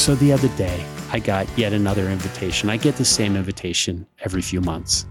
[0.00, 0.82] So the other day,
[1.12, 2.70] I got yet another invitation.
[2.70, 5.04] I get the same invitation every few months.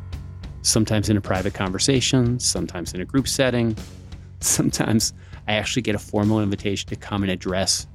[0.64, 3.77] Sometimes in a private conversation, sometimes in a group setting.
[4.40, 5.13] Sometimes
[5.48, 7.86] I actually get a formal invitation to come and address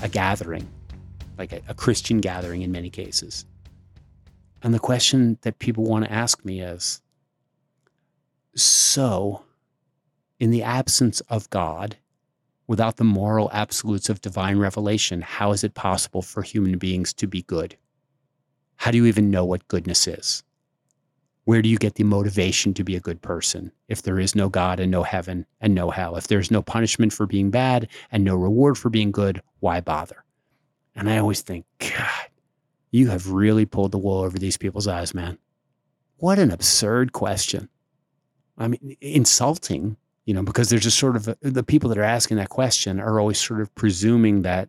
[0.00, 0.66] a gathering,
[1.36, 3.44] like a, a Christian gathering in many cases.
[4.62, 7.02] And the question that people want to ask me is
[8.54, 9.42] so,
[10.40, 11.98] in the absence of God,
[12.66, 17.26] without the moral absolutes of divine revelation, how is it possible for human beings to
[17.26, 17.76] be good?
[18.76, 20.42] How do you even know what goodness is?
[21.44, 24.48] Where do you get the motivation to be a good person if there is no
[24.48, 26.16] God and no heaven and no hell?
[26.16, 30.24] If there's no punishment for being bad and no reward for being good, why bother?
[30.96, 32.28] And I always think, God,
[32.90, 35.38] you have really pulled the wool over these people's eyes, man.
[36.16, 37.68] What an absurd question.
[38.58, 39.96] I mean, insulting
[40.26, 43.18] you know, because there's just sort of the people that are asking that question are
[43.20, 44.68] always sort of presuming that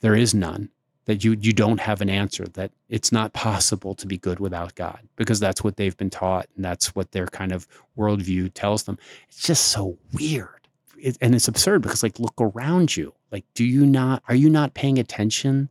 [0.00, 0.70] there is none,
[1.06, 4.76] that you you don't have an answer, that it's not possible to be good without
[4.76, 7.66] God, because that's what they've been taught and that's what their kind of
[7.98, 8.96] worldview tells them.
[9.28, 13.64] It's just so weird, it, and it's absurd because like look around you, like do
[13.64, 15.68] you not are you not paying attention?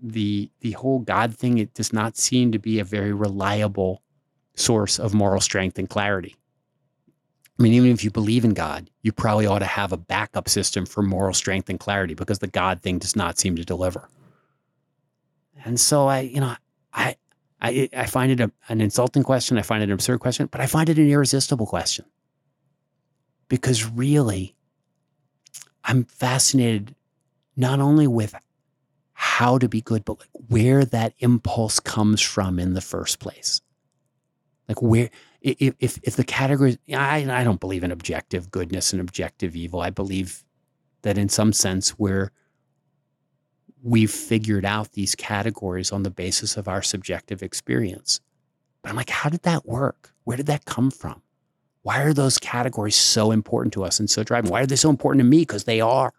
[0.00, 4.02] The the whole God thing it does not seem to be a very reliable
[4.54, 6.36] source of moral strength and clarity
[7.58, 10.48] I mean, even if you believe in God, you probably ought to have a backup
[10.48, 14.08] system for moral strength and clarity because the God thing does not seem to deliver.
[15.64, 16.54] And so I, you know,
[16.92, 17.16] I,
[17.60, 19.56] I, I find it a, an insulting question.
[19.56, 22.04] I find it an absurd question, but I find it an irresistible question
[23.48, 24.54] because really,
[25.84, 26.94] I'm fascinated
[27.56, 28.34] not only with
[29.14, 33.62] how to be good, but like where that impulse comes from in the first place.
[34.68, 35.10] Like where
[35.46, 39.80] if if, if the categories I, I don't believe in objective goodness and objective evil.
[39.80, 40.44] I believe
[41.02, 42.32] that in some sense we're
[43.82, 48.20] we've figured out these categories on the basis of our subjective experience.
[48.82, 50.12] But I'm like, how did that work?
[50.24, 51.22] Where did that come from?
[51.82, 54.50] Why are those categories so important to us and so driving?
[54.50, 55.40] Why are they so important to me?
[55.40, 56.12] Because they are.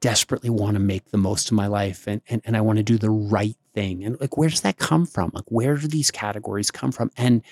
[0.00, 2.82] Desperately want to make the most of my life and, and, and I want to
[2.82, 4.04] do the right thing.
[4.04, 5.30] And like, where does that come from?
[5.32, 7.10] Like, where do these categories come from?
[7.16, 7.42] And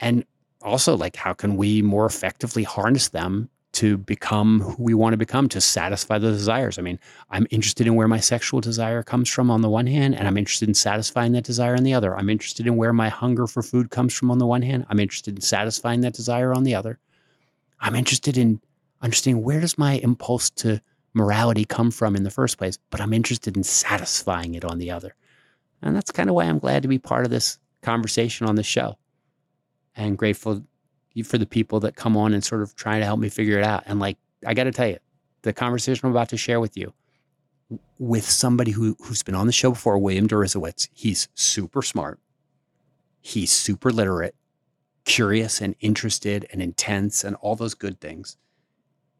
[0.00, 0.24] and
[0.62, 5.16] also like how can we more effectively harness them to become who we want to
[5.16, 6.78] become to satisfy the desires?
[6.78, 6.98] I mean
[7.30, 10.36] i'm interested in where my sexual desire comes from on the one hand and i'm
[10.36, 12.16] interested in satisfying that desire on the other.
[12.16, 14.86] I'm interested in where my hunger for food comes from on the one hand.
[14.88, 16.98] I'm interested in satisfying that desire on the other.
[17.80, 18.60] I'm interested in
[19.02, 20.80] understanding where does my impulse to
[21.14, 24.90] morality come from in the first place but i'm interested in satisfying it on the
[24.90, 25.14] other.
[25.82, 28.62] And that's kind of why i'm glad to be part of this conversation on the
[28.62, 28.96] show
[29.96, 30.64] and grateful
[31.24, 33.64] for the people that come on and sort of try to help me figure it
[33.64, 33.82] out.
[33.86, 34.98] And like, I got to tell you,
[35.42, 36.92] the conversation I'm about to share with you
[37.98, 42.18] with somebody who, who's been on the show before, William Deresiewicz, he's super smart.
[43.20, 44.34] He's super literate,
[45.04, 48.36] curious and interested and intense and all those good things,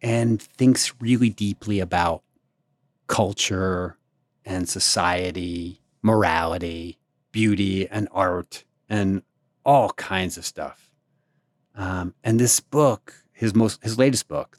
[0.00, 2.22] and thinks really deeply about
[3.06, 3.98] culture
[4.44, 6.98] and society, morality,
[7.32, 9.22] beauty and art and
[9.64, 10.90] all kinds of stuff.
[11.74, 14.58] Um, and this book, his most his latest book,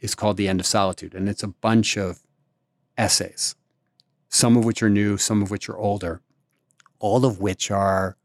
[0.00, 2.20] is called The End of Solitude, and it's a bunch of
[2.96, 3.54] essays,
[4.28, 6.20] some of which are new, some of which are older,
[6.98, 8.16] all of which are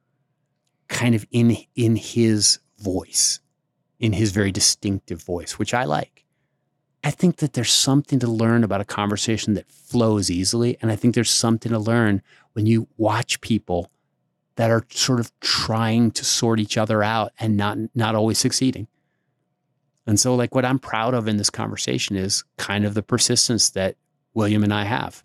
[0.87, 3.39] kind of in in his voice,
[3.99, 6.25] in his very distinctive voice, which I like.
[7.05, 10.75] I think that there's something to learn about a conversation that flows easily.
[10.81, 13.91] And I think there's something to learn when you watch people
[14.55, 18.87] that are sort of trying to sort each other out and not not always succeeding.
[20.07, 23.71] And so like what I'm proud of in this conversation is kind of the persistence
[23.71, 23.95] that
[24.33, 25.23] William and I have.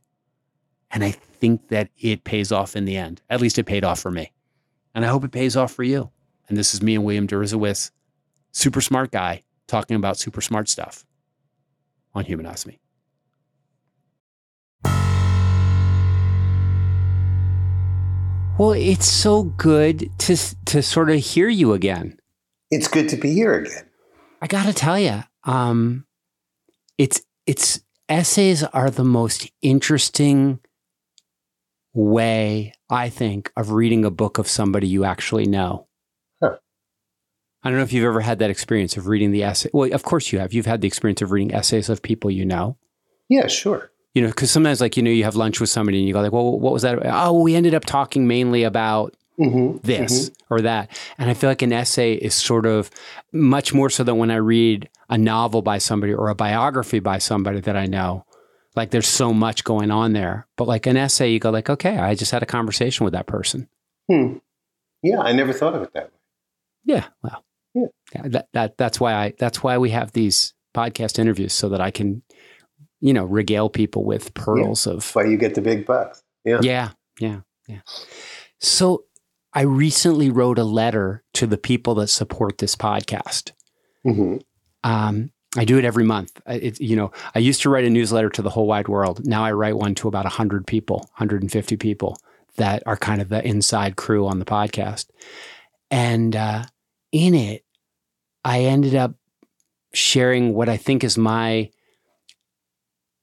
[0.90, 3.22] And I think that it pays off in the end.
[3.31, 4.32] At least it paid off for me.
[4.94, 6.10] And I hope it pays off for you.
[6.49, 7.93] And this is me and William Deresiewicz,
[8.50, 11.05] super smart guy, talking about super smart stuff
[12.12, 12.66] on Humanize
[18.60, 20.36] Well, it's so good to
[20.66, 22.20] to sort of hear you again.
[22.70, 23.88] It's good to be here again.
[24.42, 26.04] I got to tell you, um,
[26.98, 27.80] it's it's
[28.10, 30.60] essays are the most interesting
[31.94, 35.86] way I think of reading a book of somebody you actually know.
[36.42, 36.58] Huh.
[37.62, 39.70] I don't know if you've ever had that experience of reading the essay.
[39.72, 40.52] Well, of course you have.
[40.52, 42.76] You've had the experience of reading essays of people you know.
[43.26, 46.06] Yeah, sure you know, because sometimes like you know you have lunch with somebody and
[46.06, 46.98] you go like, well, what was that?
[46.98, 47.28] About?
[47.28, 50.54] Oh, we ended up talking mainly about mm-hmm, this mm-hmm.
[50.54, 52.90] or that, and I feel like an essay is sort of
[53.32, 57.18] much more so than when I read a novel by somebody or a biography by
[57.18, 58.24] somebody that I know.
[58.76, 60.46] Like there's so much going on there.
[60.56, 63.26] But like an essay, you go like, okay, I just had a conversation with that
[63.26, 63.68] person.
[64.08, 64.38] Hmm.
[65.02, 66.18] Yeah, I never thought of it that way.
[66.84, 67.06] Yeah.
[67.22, 67.44] Well.
[67.74, 67.86] Yeah.
[68.14, 71.80] yeah that, that that's why I that's why we have these podcast interviews so that
[71.80, 72.22] I can,
[73.00, 74.94] you know, regale people with pearls yeah.
[74.94, 76.23] of why you get the big bucks.
[76.44, 76.61] Yeah.
[76.62, 76.91] Yeah.
[77.19, 77.41] Yeah.
[77.69, 77.81] Yeah.
[78.58, 79.05] So
[79.52, 83.52] I recently wrote a letter to the people that support this podcast.
[84.06, 84.38] Mm-hmm.
[84.85, 86.41] Um, I do it every month.
[86.47, 89.26] It, you know, I used to write a newsletter to the whole wide world.
[89.26, 92.17] Now I write one to about 100 people, 150 people
[92.56, 95.06] that are kind of the inside crew on the podcast.
[95.91, 96.64] And uh,
[97.11, 97.64] in it,
[98.44, 99.14] I ended up
[99.93, 101.70] sharing what I think is my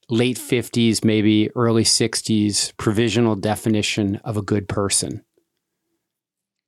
[0.09, 5.23] late 50s, maybe early 60s provisional definition of a good person.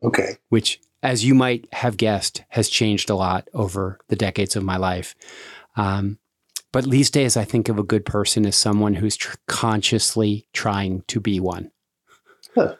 [0.03, 0.37] Okay.
[0.49, 4.77] Which, as you might have guessed, has changed a lot over the decades of my
[4.77, 5.15] life.
[5.75, 6.19] Um,
[6.71, 11.03] but these days, I think of a good person as someone who's tr- consciously trying
[11.07, 11.71] to be one.
[12.53, 12.75] Huh.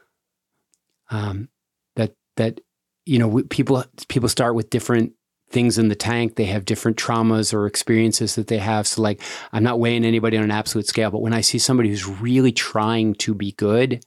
[1.10, 1.50] Um,
[1.96, 2.62] that that
[3.06, 5.14] you know, people people start with different
[5.50, 6.36] things in the tank.
[6.36, 8.88] They have different traumas or experiences that they have.
[8.88, 11.90] So, like, I'm not weighing anybody on an absolute scale, but when I see somebody
[11.90, 14.04] who's really trying to be good,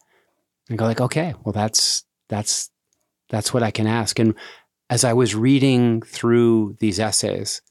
[0.71, 2.71] I go like, okay, well, that's that's
[3.29, 4.19] that's what I can ask.
[4.19, 4.35] And
[4.91, 7.63] as I was reading through these essays,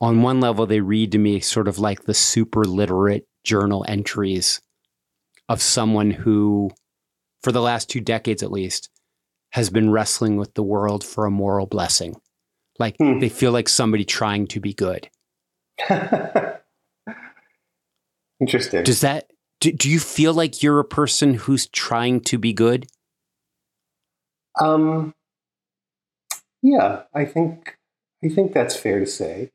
[0.00, 4.60] on one level, they read to me sort of like the super literate journal entries
[5.48, 6.70] of someone who,
[7.42, 8.90] for the last two decades at least,
[9.50, 12.14] has been wrestling with the world for a moral blessing.
[12.78, 13.18] Like hmm.
[13.18, 15.08] they feel like somebody trying to be good.
[18.40, 18.84] Interesting.
[18.84, 19.30] Does that,
[19.60, 22.86] do, do you feel like you're a person who's trying to be good?
[24.60, 25.14] Um,
[26.62, 27.78] yeah, I think
[28.24, 29.50] I think that's fair to say.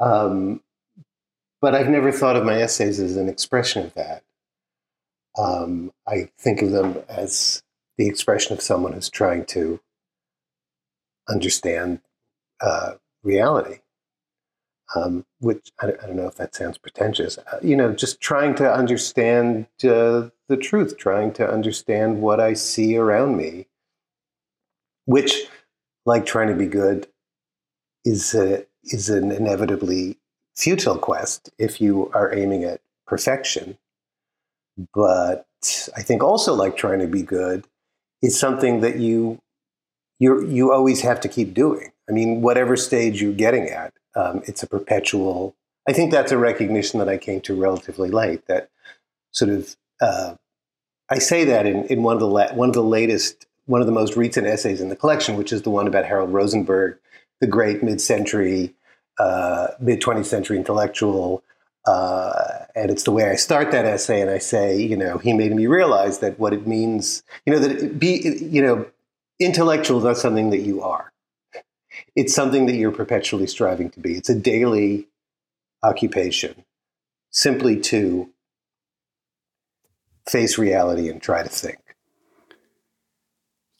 [0.00, 0.60] Um,
[1.60, 4.22] but I've never thought of my essays as an expression of that.
[5.38, 7.62] Um, I think of them as
[7.96, 9.80] the expression of someone who's trying to
[11.28, 12.00] understand
[12.62, 12.92] uh,
[13.22, 13.78] reality.
[14.94, 17.38] Um, which I, I, don't know if that sounds pretentious.
[17.38, 22.52] Uh, you know, just trying to understand uh, the truth, trying to understand what I
[22.52, 23.68] see around me,
[25.06, 25.46] which,
[26.04, 27.06] like trying to be good,
[28.04, 30.18] is a, is an inevitably
[30.54, 33.78] futile quest if you are aiming at perfection.
[34.94, 35.46] But
[35.96, 37.64] I think also like trying to be good
[38.20, 39.40] is something that you
[40.18, 41.92] you you always have to keep doing.
[42.12, 45.56] I mean, whatever stage you're getting at, um, it's a perpetual.
[45.88, 48.46] I think that's a recognition that I came to relatively late.
[48.48, 48.68] That
[49.30, 50.34] sort of uh,
[51.08, 53.86] I say that in, in one of the la- one of the latest one of
[53.86, 56.98] the most recent essays in the collection, which is the one about Harold Rosenberg,
[57.40, 58.74] the great mid-century,
[59.18, 61.42] uh, mid-20th century intellectual.
[61.86, 65.32] Uh, and it's the way I start that essay, and I say, you know, he
[65.32, 68.86] made me realize that what it means, you know, that be, you know,
[69.40, 71.11] intellectual is not something that you are.
[72.14, 74.14] It's something that you're perpetually striving to be.
[74.14, 75.08] It's a daily
[75.82, 76.64] occupation,
[77.30, 78.30] simply to
[80.28, 81.78] face reality and try to think.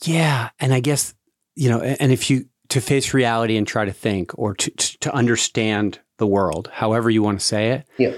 [0.04, 1.14] Yeah, and I guess
[1.54, 4.98] you know, and if you to face reality and try to think, or to to,
[4.98, 8.14] to understand the world, however you want to say it, yeah,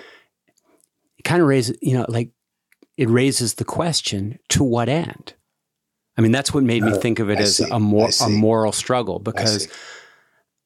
[1.19, 2.31] it kind of raises, you know, like
[2.97, 5.35] it raises the question: to what end?
[6.17, 7.69] I mean, that's what made me uh, think of it I as see.
[7.71, 9.69] a more a moral struggle because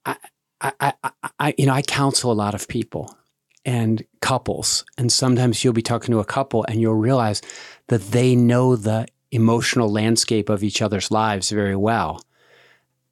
[0.05, 0.17] I,
[0.61, 3.17] I, I, I, you know, I counsel a lot of people
[3.65, 7.43] and couples, and sometimes you'll be talking to a couple and you'll realize
[7.89, 12.23] that they know the emotional landscape of each other's lives very well,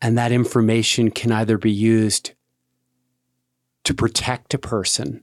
[0.01, 2.33] and that information can either be used
[3.85, 5.23] to protect a person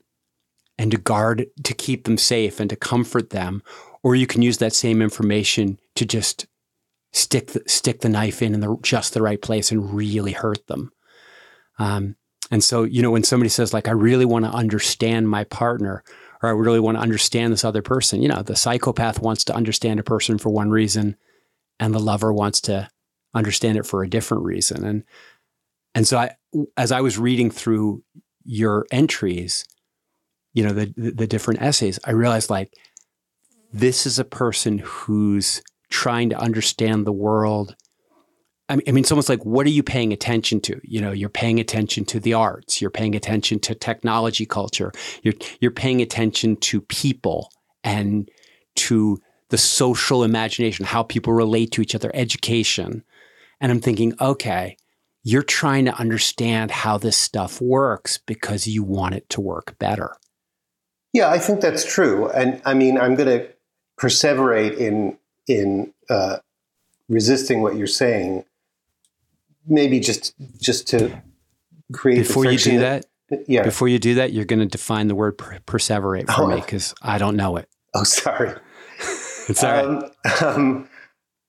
[0.77, 3.61] and to guard, to keep them safe and to comfort them,
[4.01, 6.47] or you can use that same information to just
[7.13, 10.67] stick the, stick the knife in in the, just the right place and really hurt
[10.67, 10.91] them.
[11.79, 12.15] Um,
[12.51, 16.03] and so, you know, when somebody says like, "I really want to understand my partner,"
[16.41, 19.55] or "I really want to understand this other person," you know, the psychopath wants to
[19.55, 21.15] understand a person for one reason,
[21.79, 22.89] and the lover wants to
[23.33, 24.83] understand it for a different reason.
[24.83, 25.03] And
[25.95, 26.31] and so, I,
[26.75, 28.03] as I was reading through
[28.43, 29.65] your entries,
[30.53, 32.73] you know, the, the, the different essays, I realized like
[33.71, 35.63] this is a person who's
[35.93, 37.75] trying to understand the world.
[38.67, 40.81] I mean, it's almost like, what are you paying attention to?
[40.83, 45.35] You know, you're paying attention to the arts, you're paying attention to technology culture, you're,
[45.61, 47.51] you're paying attention to people
[47.83, 48.27] and
[48.77, 49.19] to
[49.49, 53.03] the social imagination, how people relate to each other, education.
[53.61, 54.77] And I'm thinking, okay,
[55.21, 60.15] you're trying to understand how this stuff works because you want it to work better.
[61.13, 63.47] Yeah, I think that's true, and I mean, I'm going to
[64.01, 66.37] perseverate in in uh,
[67.09, 68.45] resisting what you're saying.
[69.65, 71.21] Maybe just just to
[71.93, 73.47] create before you do that, that.
[73.47, 73.63] Yeah.
[73.63, 76.47] Before you do that, you're going to define the word per- perseverate for Oh.
[76.47, 77.69] me because I don't know it.
[77.95, 78.53] Oh, sorry.
[79.49, 79.85] It's all right.
[79.85, 80.09] Um,
[80.41, 80.89] um,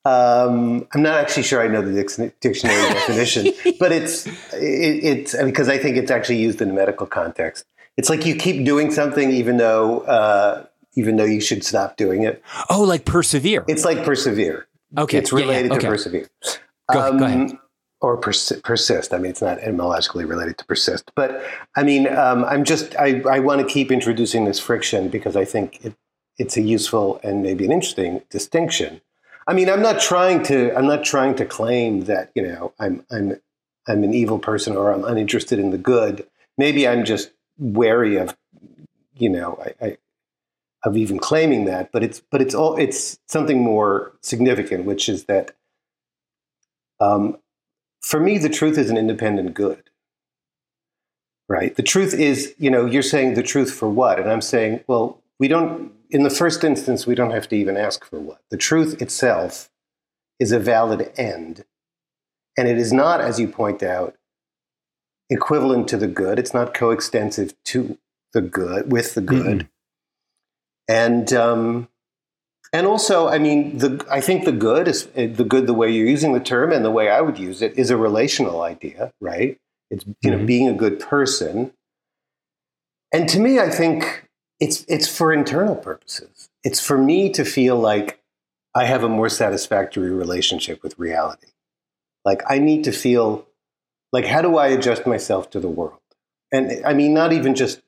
[0.05, 5.37] um, I'm not actually sure I know the dic- dictionary definition, but it's it, it's
[5.43, 7.65] because I think it's actually used in a medical context.
[7.97, 12.23] It's like you keep doing something even though uh, even though you should stop doing
[12.23, 12.43] it.
[12.71, 13.65] oh, like persevere.
[13.69, 14.67] It's like persevere.
[14.97, 15.19] okay.
[15.19, 15.81] It's yeah, yeah, related okay.
[15.81, 16.29] to persevere.
[16.93, 17.59] Go- go ahead.
[18.01, 19.15] Or persi- persist.
[19.15, 21.43] I mean, it's not etymologically related to persist, but
[21.75, 25.47] I mean, um, I'm just I, I want to keep introducing this friction because I
[25.47, 25.95] think it,
[26.37, 29.01] it's a useful and maybe an interesting distinction.
[29.47, 33.07] I mean, I'm not trying to I'm not trying to claim that you know I'm
[33.11, 33.41] I'm
[33.87, 36.27] I'm an evil person or I'm uninterested in the good.
[36.59, 38.37] Maybe I'm just wary of
[39.15, 39.97] you know I, I
[40.85, 45.25] of even claiming that, but it's but it's all it's something more significant, which is
[45.25, 45.53] that
[47.01, 47.39] um,
[48.03, 49.83] for me the truth is an independent good.
[51.47, 51.77] Right?
[51.77, 54.19] The truth is, you know, you're saying the truth for what?
[54.19, 57.77] And I'm saying, well, we don't in the first instance we don't have to even
[57.77, 58.41] ask for what.
[58.51, 59.71] The truth itself
[60.39, 61.65] is a valid end.
[62.57, 64.17] And it is not, as you point out,
[65.29, 66.39] equivalent to the good.
[66.39, 67.99] It's not coextensive to
[68.33, 69.69] the good with the good.
[70.89, 71.89] And um,
[72.73, 75.67] and also, I mean, the I think the good is the good.
[75.67, 77.97] The way you're using the term and the way I would use it is a
[77.97, 79.59] relational idea, right?
[79.91, 80.47] It's you know Mhm.
[80.47, 81.73] being a good person.
[83.13, 84.29] And to me, I think
[84.61, 86.49] it's it's for internal purposes.
[86.65, 88.21] It's for me to feel like
[88.75, 91.49] I have a more satisfactory relationship with reality.
[92.25, 93.47] Like I need to feel
[94.13, 96.01] like how do I adjust myself to the world?
[96.53, 97.83] And I mean, not even just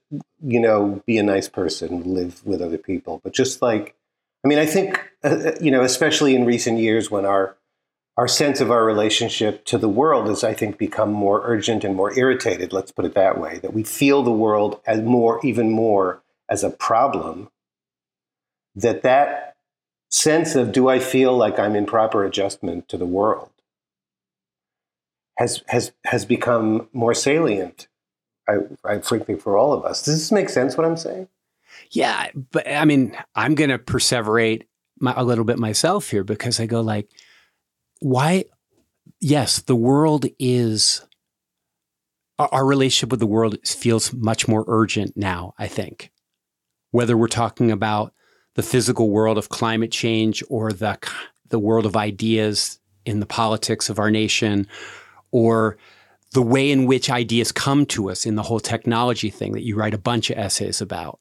[0.45, 3.95] you know be a nice person, live with other people, but just like
[4.45, 7.57] I mean, I think uh, you know, especially in recent years when our
[8.17, 11.95] our sense of our relationship to the world has, I think, become more urgent and
[11.95, 12.73] more irritated.
[12.73, 13.59] Let's put it that way.
[13.59, 17.51] That we feel the world as more, even more, as a problem.
[18.75, 19.57] That that
[20.11, 23.51] sense of do I feel like I'm in proper adjustment to the world
[25.37, 27.89] has has has become more salient.
[28.49, 30.03] I, I frankly for all of us.
[30.03, 30.77] Does this make sense?
[30.77, 31.29] What I'm saying?
[31.91, 34.63] Yeah, but I mean, I'm going to perseverate
[34.99, 37.09] my, a little bit myself here because I go like,
[38.01, 38.45] why?
[39.21, 41.07] Yes, the world is
[42.39, 45.55] our, our relationship with the world feels much more urgent now.
[45.59, 46.11] I think
[46.91, 48.13] whether we're talking about
[48.55, 50.99] the physical world of climate change or the
[51.49, 54.67] the world of ideas in the politics of our nation,
[55.31, 55.77] or
[56.33, 59.77] the way in which ideas come to us in the whole technology thing that you
[59.77, 61.19] write a bunch of essays about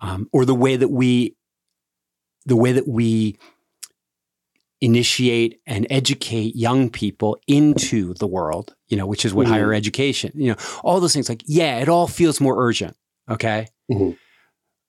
[0.00, 1.36] um, or the way that we
[2.46, 3.36] the way that we
[4.80, 9.50] initiate and educate young people into the world you know which is what Mhm.
[9.50, 12.96] higher education you know all those things like yeah it all feels more urgent
[13.30, 14.18] okay Mhm.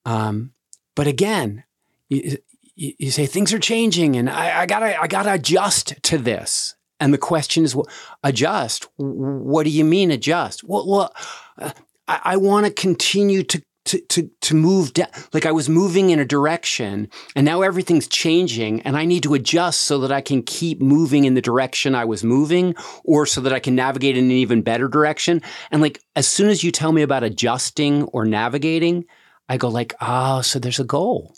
[0.06, 0.52] um,
[0.96, 1.64] but again
[2.10, 2.38] you,
[2.76, 6.76] you you say things are changing and I, I gotta i gotta adjust to this
[7.00, 7.88] and the question is well,
[8.24, 11.14] adjust what do you mean adjust well, well
[11.58, 11.74] I,
[12.08, 15.08] I want to continue to to to to move down.
[15.32, 19.34] Like I was moving in a direction, and now everything's changing, and I need to
[19.34, 23.42] adjust so that I can keep moving in the direction I was moving, or so
[23.42, 25.42] that I can navigate in an even better direction.
[25.72, 29.06] And like as soon as you tell me about adjusting or navigating,
[29.48, 31.36] I go like, oh, so there's a goal.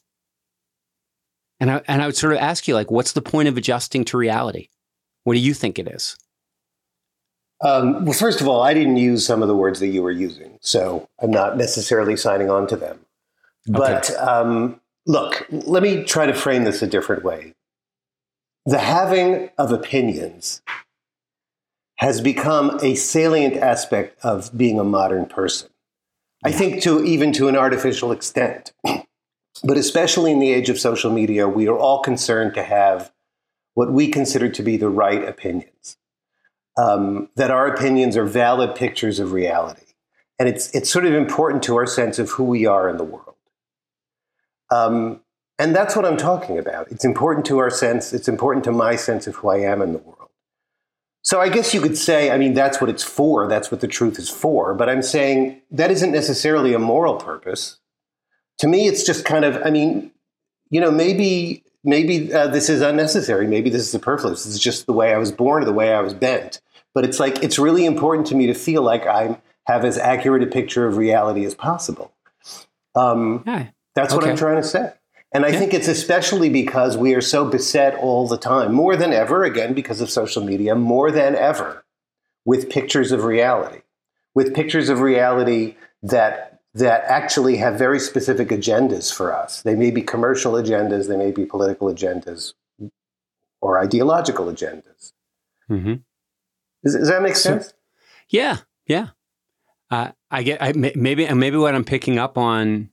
[1.59, 4.05] And I and I would sort of ask you like, what's the point of adjusting
[4.05, 4.69] to reality?
[5.27, 6.15] What do you think it is?
[7.59, 10.09] Um, well, first of all, I didn't use some of the words that you were
[10.09, 12.99] using, so I'm not necessarily signing on to them.
[13.65, 17.55] But um, look, let me try to frame this a different way.
[18.65, 20.61] The having of opinions
[21.97, 25.67] has become a salient aspect of being a modern person.
[26.45, 28.71] I think to even to an artificial extent.
[29.65, 33.11] but especially in the age of social media, we are all concerned to have
[33.77, 35.97] what we consider to be the right opinions
[36.79, 39.93] um, that our opinions are valid pictures of reality.
[40.39, 43.03] And it's, it's sort of important to our sense of who we are in the
[43.03, 43.35] world.
[44.71, 45.21] Um,
[45.59, 46.91] and that's what I'm talking about.
[46.91, 49.93] It's important to our sense, it's important to my sense of who I am in
[49.93, 50.31] the world.
[51.21, 53.87] So I guess you could say, I mean, that's what it's for, that's what the
[53.87, 54.73] truth is for.
[54.73, 57.77] But I'm saying that isn't necessarily a moral purpose.
[58.57, 60.09] To me, it's just kind of, I mean,
[60.71, 63.47] you know, maybe maybe uh, this is unnecessary.
[63.47, 64.43] Maybe this is superfluous.
[64.43, 66.61] This is just the way I was born or the way I was bent.
[66.93, 70.43] But it's like it's really important to me to feel like I have as accurate
[70.43, 72.13] a picture of reality as possible.
[72.95, 73.67] Um, yeah.
[73.95, 74.25] That's okay.
[74.25, 74.93] what I'm trying to say.
[75.33, 75.59] And I yeah.
[75.59, 79.73] think it's especially because we are so beset all the time, more than ever, again,
[79.73, 81.83] because of social media, more than ever,
[82.45, 83.81] with pictures of reality,
[84.33, 89.61] with pictures of reality that that actually have very specific agendas for us.
[89.61, 92.53] They may be commercial agendas, they may be political agendas,
[93.61, 95.13] or ideological agendas.
[95.69, 95.95] Mm-hmm.
[96.83, 97.67] Does, does, that make sense?
[97.67, 97.73] So,
[98.29, 99.07] yeah, yeah.
[99.89, 102.89] Uh, I get I, maybe maybe what I'm picking up on.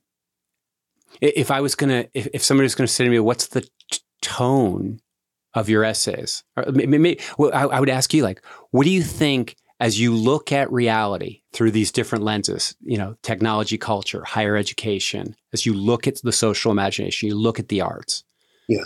[1.21, 3.99] If I was gonna, if, if somebody was gonna say to me, "What's the t-
[4.21, 4.99] tone
[5.53, 9.03] of your essays?" Or maybe, well, I, I would ask you, like, what do you
[9.03, 14.55] think as you look at reality through these different lenses, you know, technology, culture, higher
[14.55, 18.23] education, as you look at the social imagination, you look at the arts.
[18.67, 18.85] Yeah.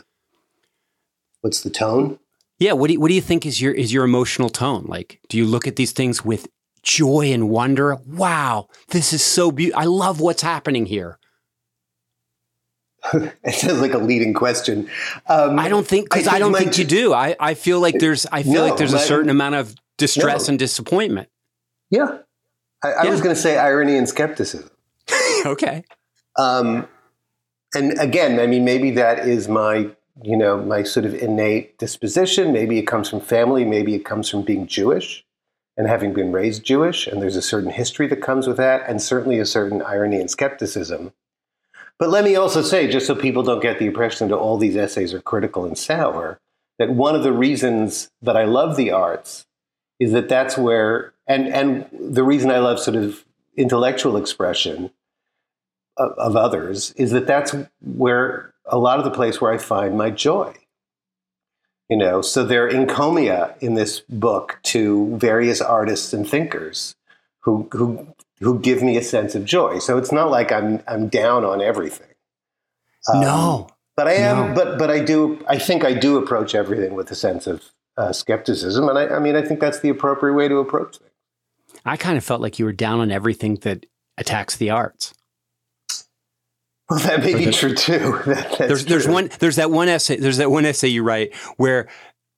[1.42, 2.20] What's the tone?
[2.58, 2.74] Yeah.
[2.74, 4.86] What do you, what do you think is your is your emotional tone?
[4.88, 6.48] Like, do you look at these things with
[6.82, 7.96] joy and wonder?
[8.06, 9.82] Wow, this is so beautiful.
[9.82, 11.20] I love what's happening here.
[13.14, 14.90] it sounds like a leading question.
[15.28, 17.14] Um, I don't think because I, I, don't think you do.
[17.14, 20.48] I, I feel like there's I feel no, like there's a certain amount of distress
[20.48, 20.54] no.
[20.54, 21.30] and disappointment.
[21.92, 22.20] Yeah,
[22.84, 23.12] I, I yeah.
[23.12, 24.72] was going to say irony and skepticism.
[25.46, 25.84] okay.
[26.38, 26.88] Um,
[27.76, 29.92] and again, I mean, maybe that is my
[30.22, 32.52] you know, my sort of innate disposition.
[32.52, 35.26] Maybe it comes from family, maybe it comes from being Jewish
[35.78, 39.02] and having been raised Jewish, and there's a certain history that comes with that, and
[39.02, 41.14] certainly a certain irony and skepticism.
[41.98, 44.76] But let me also say, just so people don't get the impression that all these
[44.76, 46.38] essays are critical and sour,
[46.80, 49.46] that one of the reasons that I love the arts
[50.00, 53.26] is that that's where, and, and the reason I love sort of
[53.58, 54.92] intellectual expression
[55.98, 59.98] of, of others is that that's where a lot of the place where I find
[59.98, 60.54] my joy.
[61.90, 66.96] You know, so there are encomia in this book to various artists and thinkers
[67.40, 69.80] who who who give me a sense of joy.
[69.80, 72.14] So it's not like I'm I'm down on everything.
[73.12, 74.50] Um, no, but I am.
[74.50, 74.56] No.
[74.56, 75.44] But but I do.
[75.48, 77.64] I think I do approach everything with a sense of
[78.00, 81.12] uh, skepticism, and I, I mean I think that's the appropriate way to approach things.
[81.86, 83.86] I kind of felt like you were down on everything that
[84.18, 85.14] attacks the arts.
[86.90, 88.20] Well, that may be the, true too.
[88.26, 88.90] That, there's true.
[88.90, 91.88] there's one there's that one essay there's that one essay you write where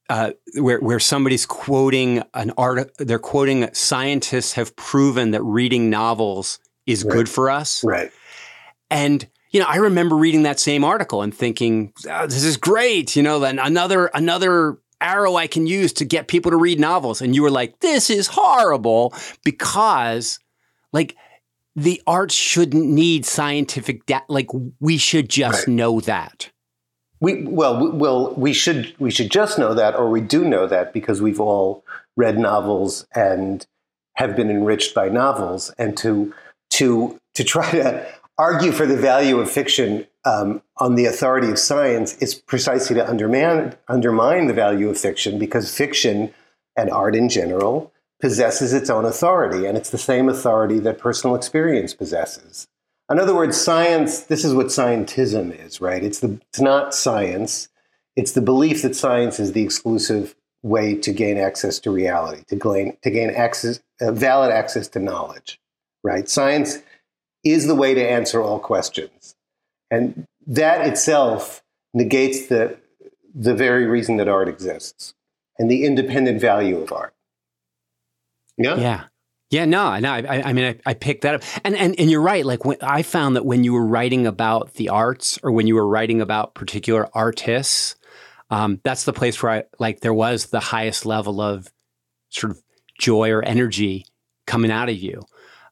[0.10, 6.60] uh, where where somebody's quoting an art they're quoting scientists have proven that reading novels
[6.86, 7.13] is right.
[7.13, 7.84] good for us.
[7.84, 8.12] Right.
[8.89, 13.15] And you know, I remember reading that same article and thinking, oh, "This is great!"
[13.15, 17.22] You know, then another another arrow I can use to get people to read novels.
[17.22, 20.40] And you were like, "This is horrible," because
[20.94, 21.16] like
[21.76, 24.26] the arts shouldn't need scientific data.
[24.30, 24.48] Like
[24.80, 25.74] we should just right.
[25.74, 26.52] know that.
[27.20, 30.68] We well, we, well, we should we should just know that, or we do know
[30.68, 31.84] that because we've all
[32.18, 33.66] read novels and
[34.16, 36.34] have been enriched by novels, and to
[36.72, 41.58] to to try to argue for the value of fiction um, on the authority of
[41.58, 46.34] science is precisely to undermine undermine the value of fiction because fiction
[46.76, 51.36] and art in general possesses its own authority, and it's the same authority that personal
[51.36, 52.68] experience possesses.
[53.10, 56.02] In other words, science, this is what scientism is, right?
[56.02, 57.68] It's, the, it's not science,
[58.16, 62.56] it's the belief that science is the exclusive way to gain access to reality, to
[62.56, 65.60] gain, to gain access, uh, valid access to knowledge,
[66.04, 66.30] right?
[66.30, 66.78] Science
[67.44, 69.36] is the way to answer all questions.
[69.92, 71.62] And that itself
[71.94, 72.78] negates the,
[73.36, 75.14] the very reason that art exists
[75.60, 77.14] and the independent value of art.
[78.58, 78.78] Yeah.
[78.78, 79.04] Yeah.
[79.52, 80.10] Yeah, no, no.
[80.14, 82.46] I, I mean, I, I, picked that up, and and and you're right.
[82.46, 85.76] Like when I found that when you were writing about the arts, or when you
[85.76, 87.98] were writing about particular artists,
[88.50, 91.70] um, that's the place where I like there was the highest level of
[92.30, 92.62] sort of
[92.98, 94.06] joy or energy
[94.48, 95.22] coming out of you.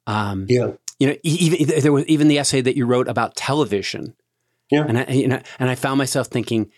[0.07, 4.15] Um, yeah, you know, even there was even the essay that you wrote about television.
[4.69, 6.69] Yeah, and I you know, and I found myself thinking,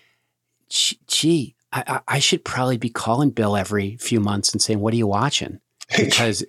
[0.70, 4.98] gee, I, I should probably be calling Bill every few months and saying, "What are
[4.98, 5.60] you watching?"
[5.98, 6.46] because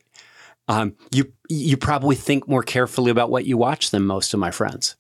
[0.69, 4.51] um, you you probably think more carefully about what you watch than most of my
[4.51, 4.97] friends.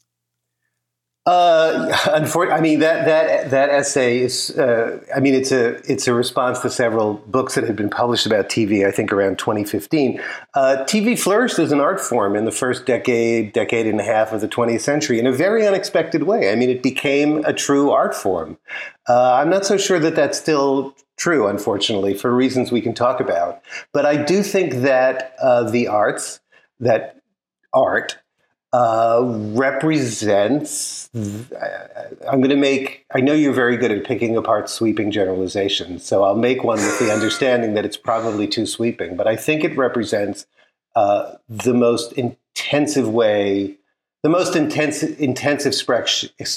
[1.24, 4.50] Uh, unfortunately, I mean that that that essay is.
[4.50, 8.26] Uh, I mean, it's a it's a response to several books that had been published
[8.26, 8.86] about TV.
[8.86, 10.20] I think around 2015.
[10.54, 14.32] Uh, TV flourished as an art form in the first decade, decade and a half
[14.32, 16.50] of the 20th century in a very unexpected way.
[16.50, 18.58] I mean, it became a true art form.
[19.08, 23.20] Uh, I'm not so sure that that's still true, unfortunately, for reasons we can talk
[23.20, 23.62] about.
[23.92, 26.40] But I do think that uh, the arts,
[26.80, 27.20] that
[27.72, 28.18] art,
[28.72, 29.22] uh,
[29.54, 31.10] represents.
[31.14, 33.04] I'm going to make.
[33.14, 36.98] I know you're very good at picking apart sweeping generalizations, so I'll make one with
[36.98, 39.16] the understanding that it's probably too sweeping.
[39.16, 40.46] But I think it represents
[40.94, 43.78] uh, the most intensive way
[44.22, 45.72] the most intense, intensive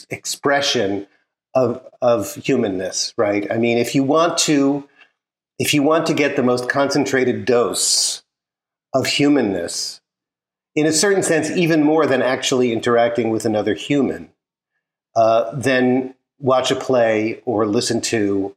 [0.10, 1.08] expression
[1.56, 3.52] of, of humanness, right?
[3.52, 4.88] I mean, if you want to,
[5.58, 8.24] if you want to get the most concentrated dose
[8.94, 10.00] of humanness,
[10.76, 14.30] in a certain sense, even more than actually interacting with another human,
[15.16, 18.56] uh, then watch a play or listen to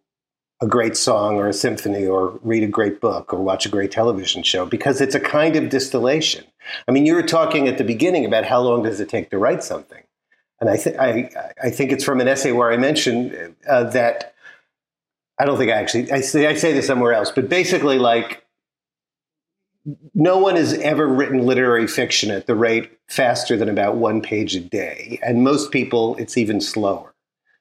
[0.61, 3.93] a great song or a symphony or read a great book or watch a great
[3.93, 6.45] television show because it's a kind of distillation.
[6.89, 9.39] I mean, you were talking at the beginning about how long does it take to
[9.39, 10.03] write something.
[10.61, 11.31] And I, th- I,
[11.63, 14.35] I think it's from an essay where I mentioned uh, that
[15.39, 18.45] I don't think I actually, I say, I say this somewhere else, but basically, like,
[20.15, 24.55] no one has ever written literary fiction at the rate faster than about one page
[24.55, 25.19] a day.
[25.23, 27.15] And most people, it's even slower.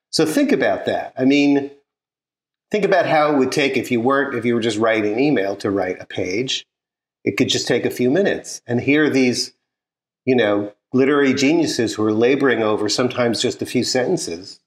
[0.10, 1.14] So think about that.
[1.18, 1.72] I mean,
[2.72, 5.20] think about how it would take if you weren't, if you were just writing an
[5.20, 6.66] email to write a page.
[7.24, 8.62] It could just take a few minutes.
[8.66, 9.54] And here are these,
[10.26, 14.62] you know, literary geniuses who are laboring over sometimes just a few sentences,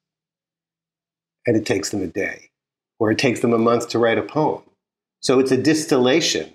[1.47, 2.51] and it takes them a day,
[2.99, 4.63] or it takes them a month to write a poem.
[5.21, 6.53] So it's a distillation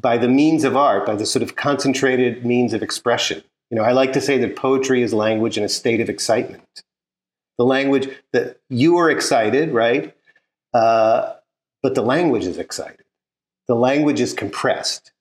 [0.00, 3.42] by the means of art, by the sort of concentrated means of expression.
[3.70, 6.62] You know, I like to say that poetry is language in a state of excitement.
[7.58, 10.14] The language that you are excited, right?
[10.74, 11.34] Uh,
[11.82, 13.04] but the language is excited.
[13.66, 15.12] The language is compressed.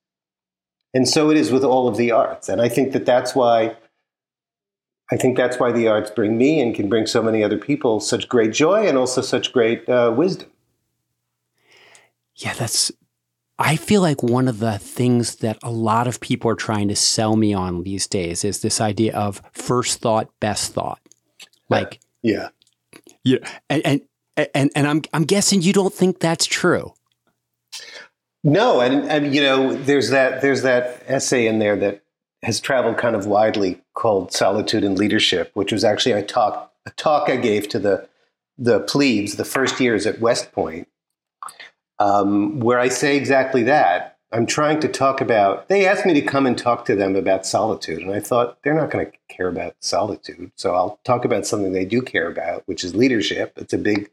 [0.93, 2.49] And so it is with all of the arts.
[2.49, 3.75] And I think that that's why
[5.11, 7.99] I think that's why the arts bring me and can bring so many other people
[7.99, 10.49] such great joy and also such great uh, wisdom.
[12.35, 12.91] Yeah, that's.
[13.57, 16.95] I feel like one of the things that a lot of people are trying to
[16.95, 20.99] sell me on these days is this idea of first thought, best thought.
[21.41, 22.49] Uh, like, yeah,
[23.23, 23.37] yeah,
[23.69, 24.01] and and
[24.53, 26.93] and, and I'm I'm guessing you don't think that's true.
[28.43, 32.03] No, and, and you know, there's that there's that essay in there that
[32.43, 36.91] has traveled kind of widely called "Solitude and Leadership," which was actually a talk a
[36.91, 38.07] talk I gave to the
[38.57, 40.87] the plebes the first years at West Point,
[41.99, 44.17] um, where I say exactly that.
[44.31, 45.69] I'm trying to talk about.
[45.69, 48.73] They asked me to come and talk to them about solitude, and I thought they're
[48.73, 52.63] not going to care about solitude, so I'll talk about something they do care about,
[52.65, 53.53] which is leadership.
[53.55, 54.09] It's a big,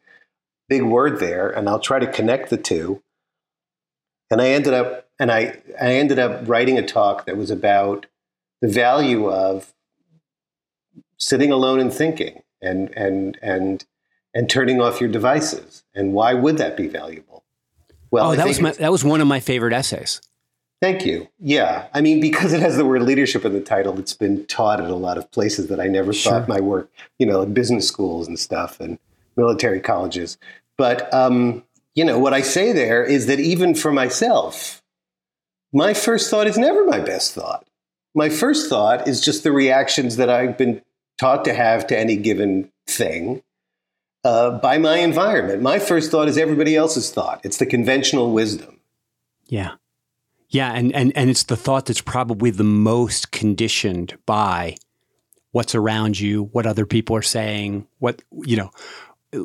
[0.68, 3.02] big word there, and I'll try to connect the two.
[4.30, 8.06] And I ended up and I, I ended up writing a talk that was about
[8.60, 9.72] the value of
[11.16, 13.84] sitting alone and thinking and and and
[14.34, 15.84] and turning off your devices.
[15.94, 17.41] And why would that be valuable?
[18.12, 20.20] Well, oh, that was my, that was one of my favorite essays.
[20.82, 21.28] Thank you.
[21.38, 24.80] Yeah, I mean, because it has the word leadership in the title, it's been taught
[24.80, 26.32] at a lot of places that I never sure.
[26.32, 28.98] thought my work, you know, in business schools and stuff and
[29.36, 30.36] military colleges.
[30.76, 34.82] But um, you know, what I say there is that even for myself,
[35.72, 37.66] my first thought is never my best thought.
[38.14, 40.82] My first thought is just the reactions that I've been
[41.18, 43.42] taught to have to any given thing
[44.24, 45.62] uh, by my environment.
[45.62, 47.40] My first thought is everybody else's thought.
[47.44, 48.80] It's the conventional wisdom.
[49.46, 49.72] Yeah.
[50.48, 50.72] Yeah.
[50.72, 54.76] And, and, and it's the thought that's probably the most conditioned by
[55.50, 58.70] what's around you, what other people are saying, what, you know,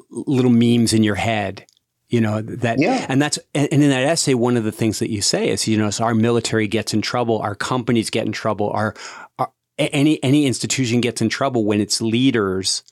[0.10, 1.66] little memes in your head
[2.10, 3.06] you know that yeah.
[3.10, 5.78] and that's and in that essay one of the things that you say is you
[5.78, 8.96] know so our military gets in trouble our companies get in trouble our,
[9.40, 12.84] our any any institution gets in trouble when its leaders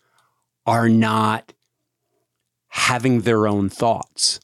[0.65, 1.53] are not
[2.75, 4.41] having their own thoughts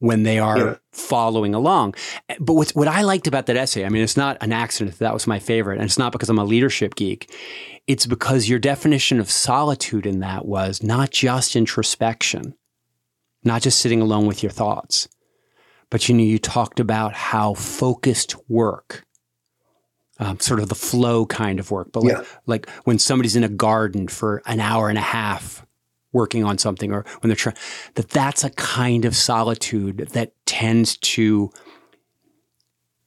[0.00, 0.74] when they are yeah.
[0.92, 1.94] following along.
[2.38, 5.04] But what's, what I liked about that essay, I mean, it's not an accident that,
[5.04, 7.34] that was my favorite, and it's not because I'm a leadership geek.
[7.86, 12.54] It's because your definition of solitude in that was not just introspection,
[13.44, 15.08] not just sitting alone with your thoughts.
[15.88, 19.06] But you know, you talked about how focused work,
[20.18, 22.24] um, sort of the flow kind of work, but like, yeah.
[22.44, 25.64] like when somebody's in a garden for an hour and a half
[26.12, 27.56] working on something, or when they're trying,
[27.94, 31.50] that that's a kind of solitude that tends to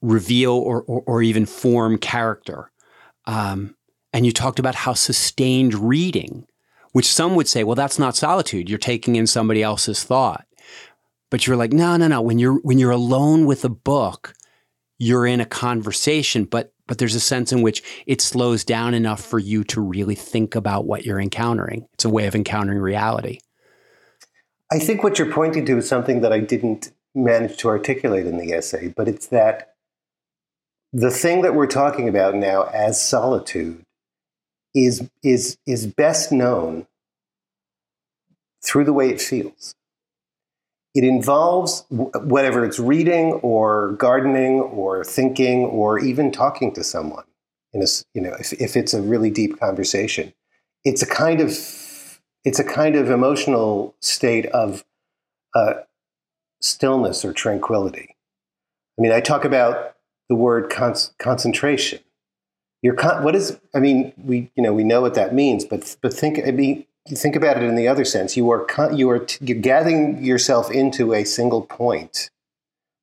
[0.01, 2.71] reveal or, or, or even form character.
[3.25, 3.75] Um,
[4.11, 6.45] and you talked about how sustained reading
[6.93, 8.69] which some would say, well, that's not solitude.
[8.69, 10.45] You're taking in somebody else's thought.
[11.29, 12.21] But you're like, no, no, no.
[12.21, 14.33] When you're when you're alone with a book,
[14.99, 19.23] you're in a conversation, but but there's a sense in which it slows down enough
[19.23, 21.87] for you to really think about what you're encountering.
[21.93, 23.39] It's a way of encountering reality.
[24.71, 28.37] I think what you're pointing to is something that I didn't manage to articulate in
[28.37, 29.75] the essay, but it's that
[30.91, 33.83] the thing that we're talking about now as solitude
[34.73, 36.87] is, is, is best known
[38.63, 39.75] through the way it feels.
[40.95, 47.25] It involves whatever it's reading or gardening or thinking or even talking to someone.
[47.73, 50.33] in a you know if, if it's a really deep conversation
[50.83, 51.49] it's a kind of
[52.45, 54.83] it's a kind of emotional state of
[55.55, 55.73] uh,
[56.61, 58.15] stillness or tranquility
[58.97, 59.95] i mean i talk about
[60.29, 61.99] the word con- concentration
[62.81, 65.97] you're con- what is i mean we you know we know what that means but
[66.01, 69.25] but think i mean think about it in the other sense you are you are
[69.41, 72.29] you're gathering yourself into a single point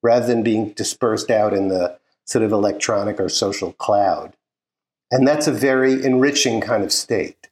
[0.03, 4.35] rather than being dispersed out in the sort of electronic or social cloud
[5.11, 7.49] and that's a very enriching kind of state.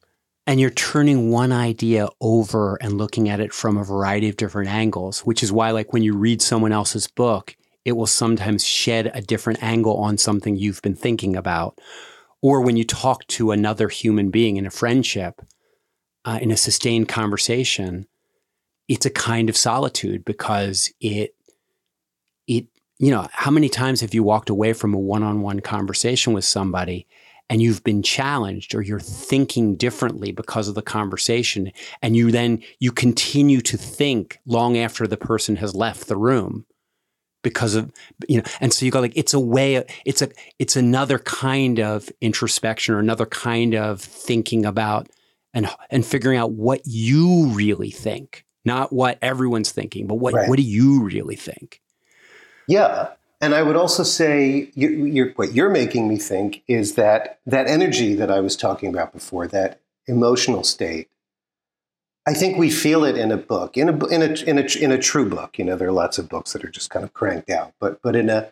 [0.47, 4.71] And you're turning one idea over and looking at it from a variety of different
[4.71, 9.11] angles, which is why, like, when you read someone else's book, it will sometimes shed
[9.13, 11.79] a different angle on something you've been thinking about.
[12.41, 15.43] Or when you talk to another human being in a friendship,
[16.29, 18.07] uh, in a sustained conversation,
[18.87, 21.35] it's a kind of solitude because it,
[22.47, 22.67] it,
[22.99, 26.35] you know, how many times have you walked away from a one on one conversation
[26.35, 27.07] with somebody
[27.49, 32.62] and you've been challenged or you're thinking differently because of the conversation and you then
[32.79, 36.67] you continue to think long after the person has left the room
[37.43, 37.91] because of
[38.29, 41.81] you know and so you go like it's a way it's a it's another kind
[41.81, 45.09] of introspection or another kind of thinking about
[45.55, 50.49] and and figuring out what you really think not what everyone's thinking but what right.
[50.49, 51.81] what do you really think
[52.67, 53.09] yeah
[53.41, 57.69] and I would also say you're, you're, what you're making me think is that that
[57.69, 61.09] energy that I was talking about before, that emotional state.
[62.27, 64.93] I think we feel it in a book, in a in a in a in
[64.93, 65.59] a true book.
[65.59, 68.03] You know, there are lots of books that are just kind of cranked out, but
[68.03, 68.51] but in a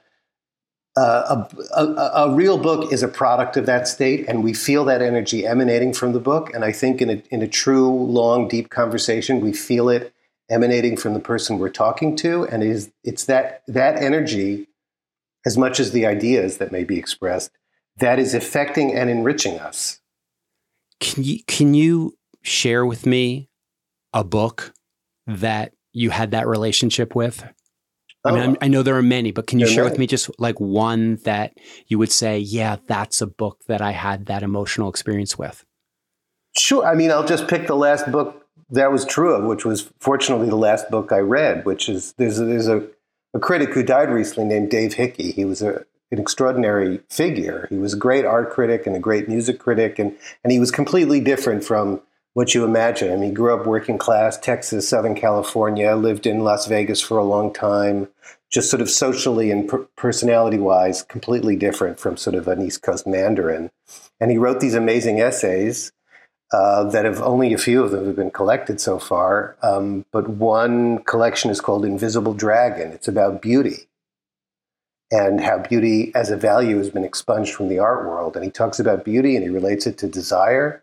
[0.96, 5.02] a, a, a, real book is a product of that state, and we feel that
[5.02, 6.52] energy emanating from the book.
[6.54, 10.14] And I think in a, in a true, long, deep conversation, we feel it
[10.48, 14.68] emanating from the person we're talking to, and it is it's that that energy
[15.44, 17.52] as much as the ideas that may be expressed,
[17.98, 20.00] that is affecting and enriching us.
[21.00, 23.48] Can you can you share with me
[24.12, 24.74] a book
[25.26, 27.44] that you had that relationship with?
[28.26, 28.56] I mean, oh.
[28.60, 29.92] i know there are many, but can you share many.
[29.92, 33.92] with me just like one that you would say, yeah, that's a book that I
[33.92, 35.64] had that emotional experience with?
[36.56, 36.86] Sure.
[36.86, 40.48] I mean, I'll just pick the last book that was true of, which was fortunately
[40.48, 42.88] the last book I read, which is there's a, there's a
[43.36, 45.30] a critic who died recently named Dave Hickey.
[45.30, 47.66] He was a, an extraordinary figure.
[47.68, 50.70] He was a great art critic and a great music critic, and, and he was
[50.70, 52.00] completely different from
[52.36, 53.10] what you imagine.
[53.10, 57.16] I mean, he grew up working class, Texas, Southern California, lived in Las Vegas for
[57.16, 58.08] a long time,
[58.52, 62.82] just sort of socially and per- personality wise, completely different from sort of an East
[62.82, 63.70] Coast Mandarin.
[64.20, 65.92] And he wrote these amazing essays
[66.52, 69.56] uh, that have only a few of them have been collected so far.
[69.62, 72.92] Um, but one collection is called Invisible Dragon.
[72.92, 73.88] It's about beauty
[75.10, 78.36] and how beauty as a value has been expunged from the art world.
[78.36, 80.82] And he talks about beauty and he relates it to desire.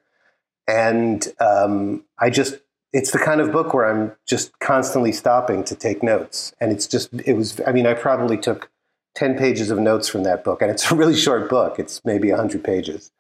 [0.68, 2.60] And um, I just,
[2.92, 6.54] it's the kind of book where I'm just constantly stopping to take notes.
[6.60, 8.70] And it's just, it was, I mean, I probably took
[9.16, 10.62] 10 pages of notes from that book.
[10.62, 13.12] And it's a really short book, it's maybe 100 pages.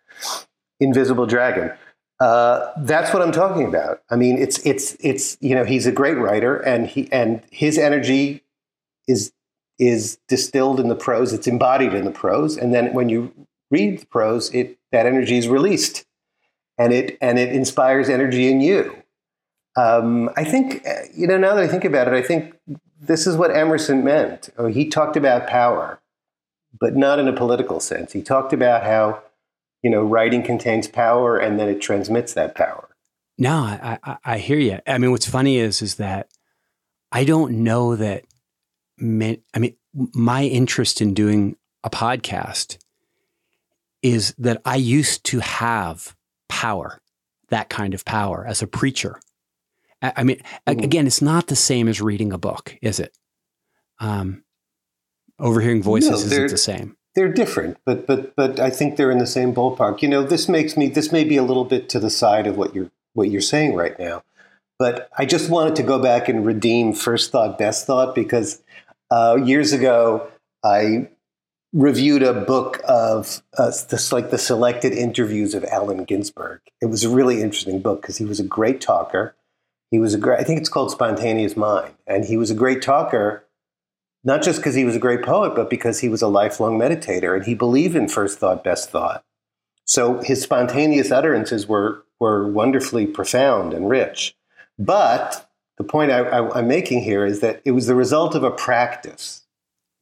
[0.79, 1.71] Invisible Dragon.
[2.19, 4.01] Uh, that's what I'm talking about.
[4.09, 7.77] I mean, it's it's it's you know he's a great writer, and he and his
[7.77, 8.43] energy
[9.07, 9.33] is
[9.79, 11.33] is distilled in the prose.
[11.33, 13.33] It's embodied in the prose, and then when you
[13.71, 16.05] read the prose, it that energy is released,
[16.77, 18.95] and it and it inspires energy in you.
[19.75, 22.55] Um, I think uh, you know now that I think about it, I think
[22.99, 24.49] this is what Emerson meant.
[24.57, 25.99] Oh, he talked about power,
[26.79, 28.13] but not in a political sense.
[28.13, 29.21] He talked about how
[29.83, 32.89] you know, writing contains power and then it transmits that power.
[33.37, 34.79] No, I, I, I hear you.
[34.87, 36.29] I mean, what's funny is, is that
[37.11, 38.23] I don't know that,
[38.99, 42.77] I mean, my interest in doing a podcast
[44.01, 46.15] is that I used to have
[46.53, 46.99] power,
[47.49, 49.19] that kind of power as a preacher.
[50.01, 50.37] I, I mean,
[50.67, 50.79] mm-hmm.
[50.79, 53.17] again, it's not the same as reading a book, is it?
[53.99, 54.43] Um,
[55.39, 59.19] overhearing voices no, isn't the same they're different, but but but I think they're in
[59.19, 60.01] the same ballpark.
[60.01, 62.57] You know, this makes me this may be a little bit to the side of
[62.57, 64.23] what you're what you're saying right now,
[64.79, 68.61] but I just wanted to go back and redeem first thought, best thought because
[69.11, 70.27] uh, years ago
[70.63, 71.09] I
[71.73, 76.61] reviewed a book of uh, this like the selected interviews of Allen Ginsberg.
[76.81, 79.35] It was a really interesting book because he was a great talker.
[79.91, 80.39] He was a great.
[80.39, 83.43] I think it's called Spontaneous Mind, and he was a great talker
[84.23, 87.35] not just because he was a great poet, but because he was a lifelong meditator
[87.35, 89.23] and he believed in first thought, best thought.
[89.85, 94.35] So his spontaneous utterances were, were wonderfully profound and rich.
[94.79, 98.51] But the point I, am making here is that it was the result of a
[98.51, 99.42] practice.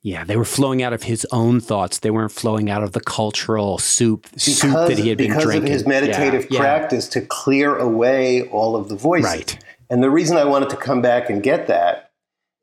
[0.03, 1.99] Yeah, they were flowing out of his own thoughts.
[1.99, 5.61] They weren't flowing out of the cultural soup because, soup that he had been drinking.
[5.61, 6.59] because of his meditative Yeah, yeah.
[6.59, 9.31] practice to clear away all of the voices.
[9.31, 9.59] Right.
[9.91, 12.11] And the reason I wanted to come back and get that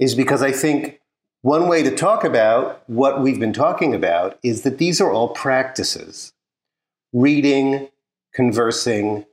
[0.00, 1.00] is because I think
[1.42, 5.28] one way to talk about what we've been talking about is that these are all
[5.28, 6.32] practices.
[7.12, 7.88] Reading,
[8.34, 9.24] conversing,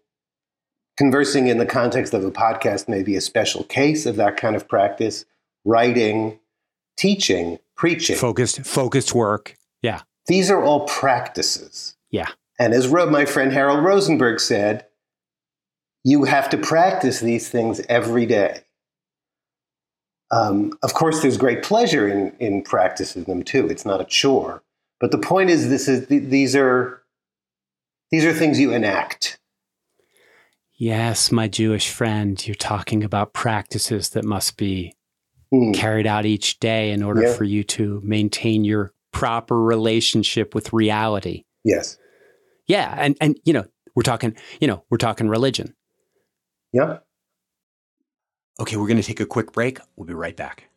[0.98, 4.56] conversing in the context of a podcast may be a special case of that kind
[4.56, 5.26] of practice.
[5.66, 6.40] Writing,
[6.98, 8.16] teaching, preaching.
[8.16, 9.56] Focused focused work.
[9.82, 10.02] Yeah.
[10.28, 11.96] These are all practices.
[12.10, 12.30] Yeah.
[12.60, 14.86] And as my friend Harold Rosenberg said,
[16.04, 18.62] you have to practice these things every day.
[20.32, 23.68] Um, of course, there's great pleasure in, in practicing them too.
[23.68, 24.64] It's not a chore.
[25.00, 27.02] But the point is, this is th- these are
[28.12, 29.40] these are things you enact.
[30.78, 34.96] Yes, my Jewish friend, you're talking about practices that must be
[35.52, 35.72] Hmm.
[35.74, 37.34] carried out each day in order Yeah.
[37.34, 41.46] for you to maintain your proper relationship with reality.
[41.64, 41.98] Yes.
[42.68, 45.74] Yeah, and and you know, we're talking, you know, we're talking religion.
[46.74, 46.98] Yeah.
[48.60, 49.80] Okay, we're going to take a quick break.
[49.96, 50.70] We'll be right back.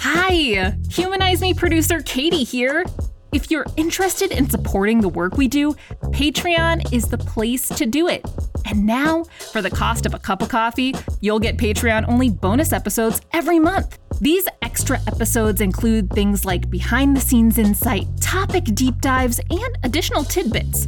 [0.00, 2.84] Hi, Humanize Me producer Katie here.
[3.32, 8.08] If you're interested in supporting the work we do, Patreon is the place to do
[8.08, 8.24] it.
[8.64, 12.72] And now, for the cost of a cup of coffee, you'll get Patreon only bonus
[12.72, 13.98] episodes every month.
[14.20, 20.24] These extra episodes include things like behind the scenes insight, topic deep dives, and additional
[20.24, 20.86] tidbits.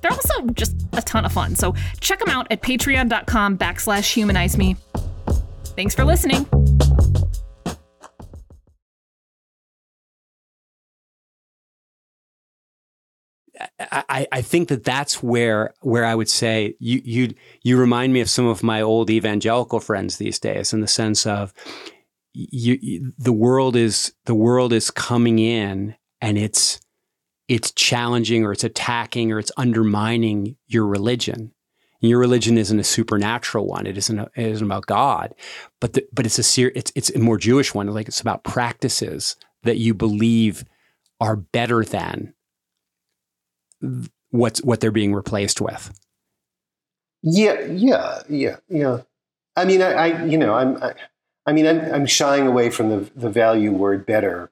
[0.00, 4.58] They're also just a ton of fun, so check them out at patreon.com backslash humanize
[4.58, 4.76] me.
[5.76, 6.46] Thanks for listening.
[13.90, 18.20] I, I think that that's where where I would say you you you remind me
[18.20, 21.52] of some of my old evangelical friends these days in the sense of
[22.34, 26.80] you, you the world is the world is coming in and it's
[27.48, 31.52] it's challenging or it's attacking or it's undermining your religion.
[32.00, 33.86] And your religion isn't a supernatural one.
[33.86, 34.18] It isn't.
[34.18, 35.34] A, it isn't about God,
[35.80, 37.86] but the, but it's a ser- it's it's a more Jewish one.
[37.88, 40.64] Like it's about practices that you believe
[41.20, 42.34] are better than
[44.30, 45.92] what's what they're being replaced with.
[47.22, 49.02] Yeah, yeah, yeah, yeah.
[49.56, 50.94] I mean, I, I you know, I'm, I,
[51.46, 54.50] I mean, I'm, I'm shying away from the the value word better,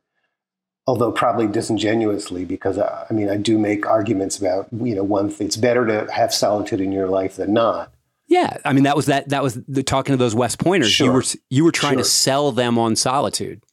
[0.86, 5.34] although probably disingenuously, because I, I mean, I do make arguments about you know, one,
[5.40, 7.92] it's better to have solitude in your life than not.
[8.28, 11.00] Yeah, I mean that was that that was the, talking to those West Pointers.
[11.00, 13.64] You were you were trying to sell them on solitude.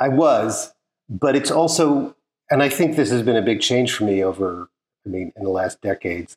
[0.00, 0.72] I was,
[1.08, 2.13] but it's also,
[2.50, 4.68] and I think this has been a big change for me over,
[5.06, 6.36] I mean, in the last decades.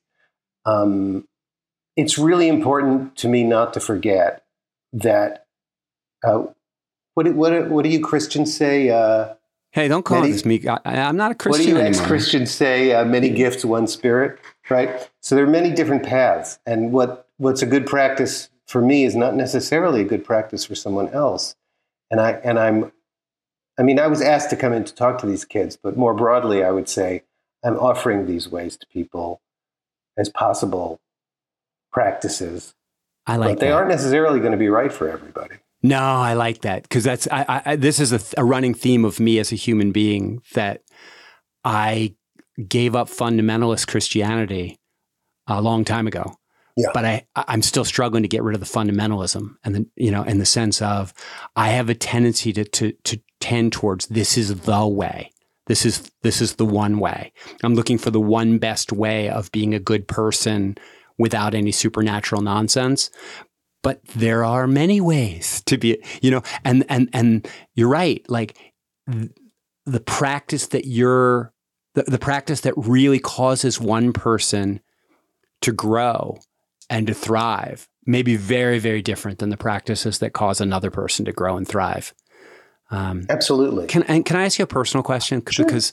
[0.65, 1.27] Um,
[1.95, 4.43] it's really important to me not to forget
[4.93, 5.45] that.
[6.23, 6.45] Uh,
[7.13, 8.89] what do- what what do you Christians say?
[8.89, 9.33] Uh,
[9.71, 10.65] Hey, don't call Many- this me.
[10.67, 11.73] I, I'm not a Christian.
[11.75, 12.93] what do you ex-Christians say?
[12.93, 14.39] Uh, many gifts, one spirit,
[14.69, 15.07] right?
[15.21, 19.15] So there are many different paths, and what what's a good practice for me is
[19.15, 21.55] not necessarily a good practice for someone else.
[22.09, 22.91] And I and I'm,
[23.79, 26.13] I mean, I was asked to come in to talk to these kids, but more
[26.13, 27.23] broadly, I would say
[27.63, 29.41] I'm offering these ways to people
[30.17, 30.99] as possible
[31.91, 32.73] practices,
[33.25, 33.73] I like but they that.
[33.73, 35.55] aren't necessarily going to be right for everybody.
[35.83, 39.19] No, I like that because that's I, I, this is a, a running theme of
[39.19, 40.81] me as a human being that
[41.63, 42.15] I
[42.67, 44.79] gave up fundamentalist Christianity
[45.45, 46.35] a long time ago.
[46.75, 46.87] Yeah.
[46.93, 50.09] But I I- I'm still struggling to get rid of the fundamentalism and the you
[50.11, 51.13] know in the sense of
[51.55, 55.31] I have a tendency to to to tend towards this is the way.
[55.67, 57.31] This is this is the one way.
[57.63, 60.77] I'm looking for the one best way of being a good person
[61.17, 63.09] without any supernatural nonsense
[63.83, 68.57] but there are many ways to be you know and and and you're right like
[69.85, 71.53] the practice that you're
[71.95, 74.81] the, the practice that really causes one person
[75.61, 76.37] to grow
[76.89, 81.25] and to thrive may be very very different than the practices that cause another person
[81.25, 82.13] to grow and thrive
[82.89, 83.87] um, Absolutely.
[83.87, 85.43] can and can I ask you a personal question?
[85.49, 85.65] Sure.
[85.65, 85.91] Because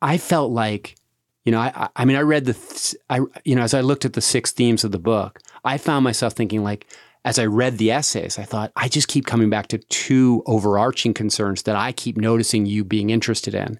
[0.00, 0.96] I felt like,
[1.44, 4.04] you know, I I- mean, I read the th- I you know as I looked
[4.04, 6.86] at the six themes of the book, I found myself thinking like,
[7.24, 11.14] as I read the essays, I thought I just keep coming back to two overarching
[11.14, 13.78] concerns that I keep noticing you being interested in,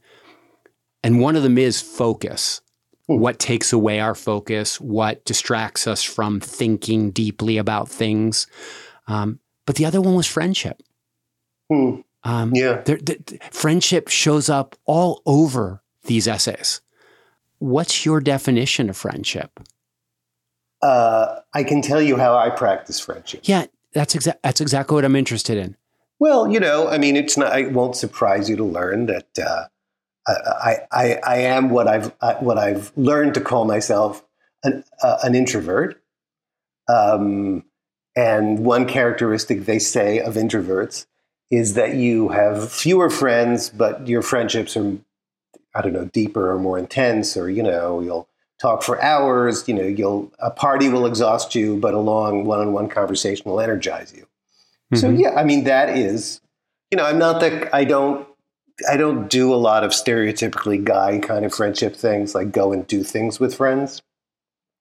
[1.03, 2.61] and one of them is focus.
[3.09, 3.19] Hmm.
[3.19, 4.81] What takes away our focus?
[4.81, 8.47] What distracts us from thinking deeply about things?
[9.09, 10.81] Um, but the other one was friendship.
[11.71, 12.01] Hmm.
[12.25, 12.83] Um, Yeah.
[12.85, 16.81] there, th- th- friendship shows up all over these essays.
[17.59, 19.61] What's your definition of friendship?
[20.81, 23.43] Uh, I can tell you how I practice friendship.
[23.45, 25.77] Yeah, that's exactly that's exactly what I'm interested in.
[26.19, 27.57] Well, you know, I mean, it's not.
[27.59, 29.65] It won't surprise you to learn that uh,
[30.27, 34.25] I, I, I am what I've what I've learned to call myself
[34.65, 36.03] an, uh, an introvert.
[36.89, 37.65] Um,
[38.17, 41.07] and one characteristic they say of introverts
[41.53, 44.97] is that you have fewer friends, but your friendships are,
[45.75, 48.27] I don't know, deeper or more intense, or you know, you'll
[48.61, 49.69] talk for hours.
[49.69, 54.15] You know, you'll a party will exhaust you, but a long one-on-one conversation will energize
[54.17, 54.23] you.
[54.23, 54.97] Mm-hmm.
[54.97, 56.41] So yeah, I mean that is,
[56.91, 58.27] you know, I'm not that I don't
[58.91, 62.87] I don't do a lot of stereotypically guy kind of friendship things like go and
[62.87, 64.01] do things with friends.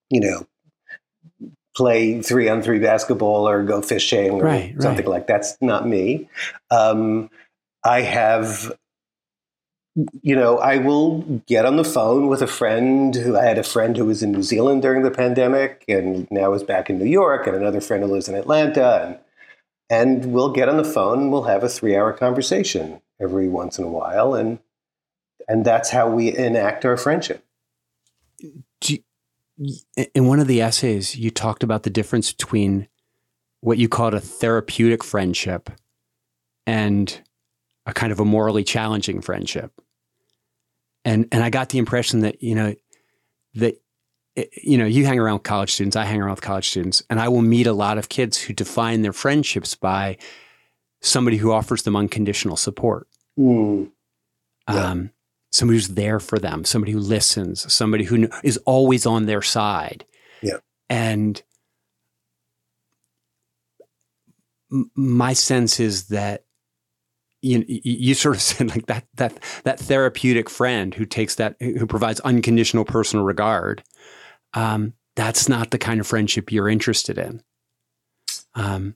[0.09, 0.47] You know,
[1.75, 5.11] play three on three basketball or go fishing or right, something right.
[5.11, 6.29] like that's not me.
[6.69, 7.29] Um,
[7.83, 8.71] I have
[10.21, 13.63] you know, I will get on the phone with a friend who I had a
[13.63, 17.05] friend who was in New Zealand during the pandemic and now is back in New
[17.05, 19.19] York, and another friend who lives in Atlanta.
[19.89, 23.49] And, and we'll get on the phone and we'll have a three hour conversation every
[23.49, 24.33] once in a while.
[24.33, 24.59] And,
[25.49, 27.43] and that's how we enact our friendship.
[30.13, 32.87] In one of the essays, you talked about the difference between
[33.59, 35.69] what you called a therapeutic friendship
[36.65, 37.21] and
[37.85, 39.71] a kind of a morally challenging friendship.
[41.03, 42.75] And and I got the impression that you know
[43.55, 43.81] that
[44.37, 47.03] eh, you know you hang around with college students, I hang around with college students,
[47.09, 50.17] and I will meet a lot of kids who define their friendships by
[51.01, 53.07] somebody who offers them unconditional support.
[53.37, 53.91] Mm.
[54.69, 54.75] Yeah.
[54.75, 55.11] Um,
[55.51, 60.05] somebody who's there for them, somebody who listens, somebody who is always on their side.
[60.41, 60.57] Yeah.
[60.89, 61.41] And
[64.95, 66.45] my sense is that
[67.41, 71.85] you you sort of said like that that that therapeutic friend who takes that who
[71.85, 73.83] provides unconditional personal regard.
[74.53, 77.43] Um, that's not the kind of friendship you're interested in.
[78.55, 78.95] Um,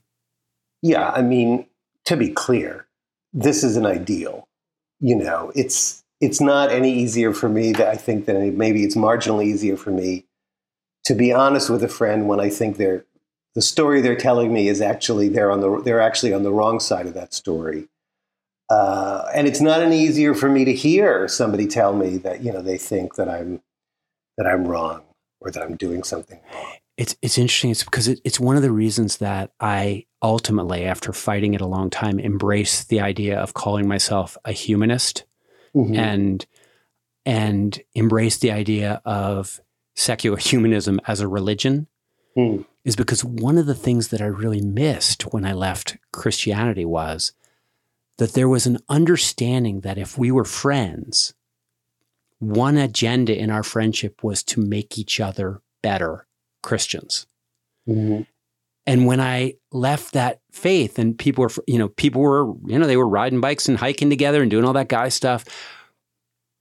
[0.82, 1.66] yeah, I mean,
[2.06, 2.86] to be clear,
[3.32, 4.48] this is an ideal.
[5.00, 8.96] You know, it's it's not any easier for me that I think that maybe it's
[8.96, 10.26] marginally easier for me
[11.04, 13.04] to be honest with a friend when I think they're
[13.54, 16.80] the story they're telling me is actually they're on the they're actually on the wrong
[16.80, 17.88] side of that story
[18.68, 22.52] uh, and it's not any easier for me to hear somebody tell me that you
[22.52, 23.60] know they think that I'm
[24.36, 25.02] that I'm wrong
[25.40, 26.72] or that I'm doing something wrong.
[26.96, 27.70] It's it's interesting.
[27.70, 31.66] It's because it, it's one of the reasons that I ultimately, after fighting it a
[31.66, 35.24] long time, embrace the idea of calling myself a humanist
[35.76, 35.94] mm-hmm.
[35.94, 36.46] and
[37.24, 39.60] and embrace the idea of
[39.94, 41.86] secular humanism as a religion.
[42.36, 42.64] Mm.
[42.84, 47.32] Is because one of the things that I really missed when I left Christianity was
[48.18, 51.34] that there was an understanding that if we were friends,
[52.38, 56.26] one agenda in our friendship was to make each other better
[56.62, 57.26] Christians.
[57.88, 58.22] Mm-hmm.
[58.86, 62.86] And when I left that faith and people were, you know, people were, you know,
[62.86, 65.44] they were riding bikes and hiking together and doing all that guy stuff.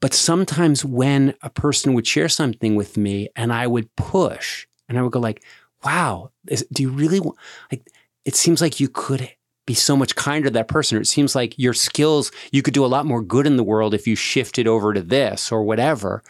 [0.01, 4.97] But sometimes when a person would share something with me and I would push and
[4.97, 5.43] I would go like,
[5.84, 7.38] wow, is, do you really want,
[7.71, 7.88] like,
[8.26, 9.30] it seems like you could
[9.65, 10.97] be so much kinder to that person.
[10.97, 13.63] Or It seems like your skills, you could do a lot more good in the
[13.63, 16.23] world if you shifted over to this or whatever.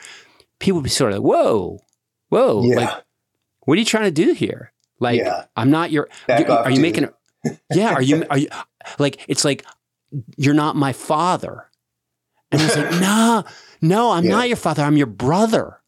[0.60, 1.80] People would be sort of like, whoa,
[2.30, 2.76] whoa, yeah.
[2.76, 3.04] like,
[3.62, 4.72] what are you trying to do here?
[5.00, 5.46] Like, yeah.
[5.56, 7.10] I'm not your, you, are you making,
[7.74, 8.48] yeah, are you, are you,
[9.00, 9.66] like, it's like,
[10.38, 11.70] you're not my father.
[12.52, 13.44] And he's like, no,
[13.82, 14.32] no, I'm yeah.
[14.32, 14.84] not your father.
[14.84, 15.82] I'm your brother.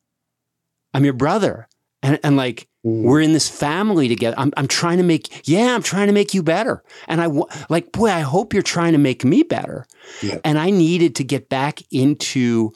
[0.93, 1.67] I'm your brother.
[2.03, 3.03] And, and like, Mm.
[3.03, 4.35] We're in this family together.
[4.37, 6.83] I'm, I'm trying to make, yeah, I'm trying to make you better.
[7.07, 7.27] And I,
[7.69, 9.85] like, boy, I hope you're trying to make me better.
[10.21, 10.39] Yeah.
[10.45, 12.71] And I needed to get back into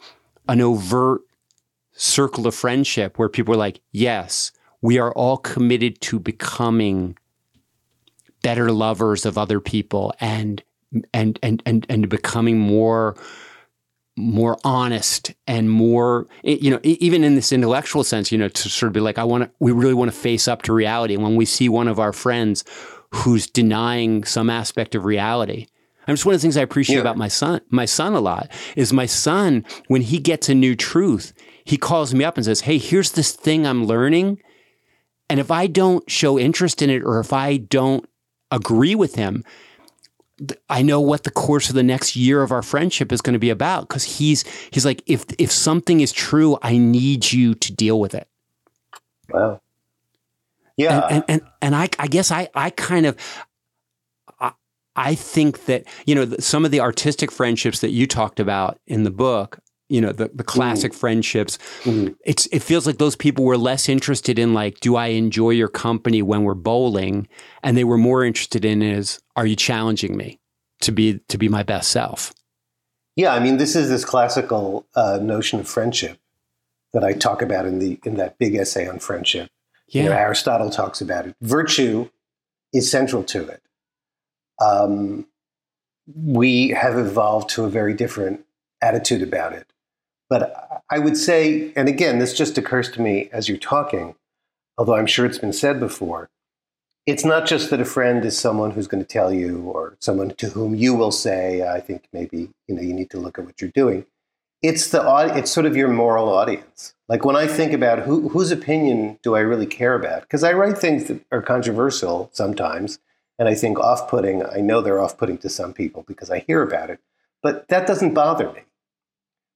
[0.49, 1.21] an overt
[1.93, 4.51] circle of friendship where people were like, yes,
[4.81, 7.17] we are all committed to becoming
[8.41, 10.63] better lovers of other people and,
[11.13, 13.15] and, and, and, and becoming more
[14.17, 18.87] more honest and more you know even in this intellectual sense you know to sort
[18.87, 21.23] of be like i want to we really want to face up to reality and
[21.23, 22.65] when we see one of our friends
[23.13, 25.65] who's denying some aspect of reality
[26.07, 27.01] I'm just one of the things I appreciate yeah.
[27.01, 30.75] about my son, my son a lot is my son, when he gets a new
[30.75, 31.31] truth,
[31.63, 34.41] he calls me up and says, Hey, here's this thing I'm learning.
[35.31, 38.05] And if I don't show interest in it or if I don't
[38.51, 39.45] agree with him,
[40.69, 43.39] I know what the course of the next year of our friendship is going to
[43.39, 47.71] be about because he's he's like if if something is true, I need you to
[47.71, 48.27] deal with it.
[49.29, 49.61] Wow.
[50.75, 50.99] Yeah.
[50.99, 53.15] And and, and, and I I guess I I kind of
[54.37, 54.51] I,
[54.97, 59.03] I think that you know some of the artistic friendships that you talked about in
[59.05, 59.59] the book
[59.91, 60.95] you know the, the classic mm.
[60.95, 62.15] friendships mm.
[62.25, 65.67] it's it feels like those people were less interested in like do i enjoy your
[65.67, 67.27] company when we're bowling
[67.61, 70.39] and they were more interested in is are you challenging me
[70.79, 72.33] to be to be my best self
[73.15, 76.17] yeah i mean this is this classical uh, notion of friendship
[76.93, 79.49] that i talk about in the in that big essay on friendship
[79.89, 80.03] yeah.
[80.03, 82.09] You know, aristotle talks about it virtue
[82.73, 83.61] is central to it
[84.61, 85.25] um,
[86.15, 88.45] we have evolved to a very different
[88.81, 89.67] attitude about it.
[90.31, 94.15] But I would say, and again, this just occurs to me as you're talking,
[94.77, 96.29] although I'm sure it's been said before,
[97.05, 100.29] it's not just that a friend is someone who's going to tell you or someone
[100.35, 103.45] to whom you will say, I think maybe you know you need to look at
[103.45, 104.05] what you're doing.
[104.61, 105.01] It's the
[105.35, 106.93] it's sort of your moral audience.
[107.09, 110.21] Like when I think about who, whose opinion do I really care about?
[110.21, 112.99] Because I write things that are controversial sometimes,
[113.37, 114.45] and I think off putting.
[114.45, 117.01] I know they're off putting to some people because I hear about it,
[117.43, 118.61] but that doesn't bother me.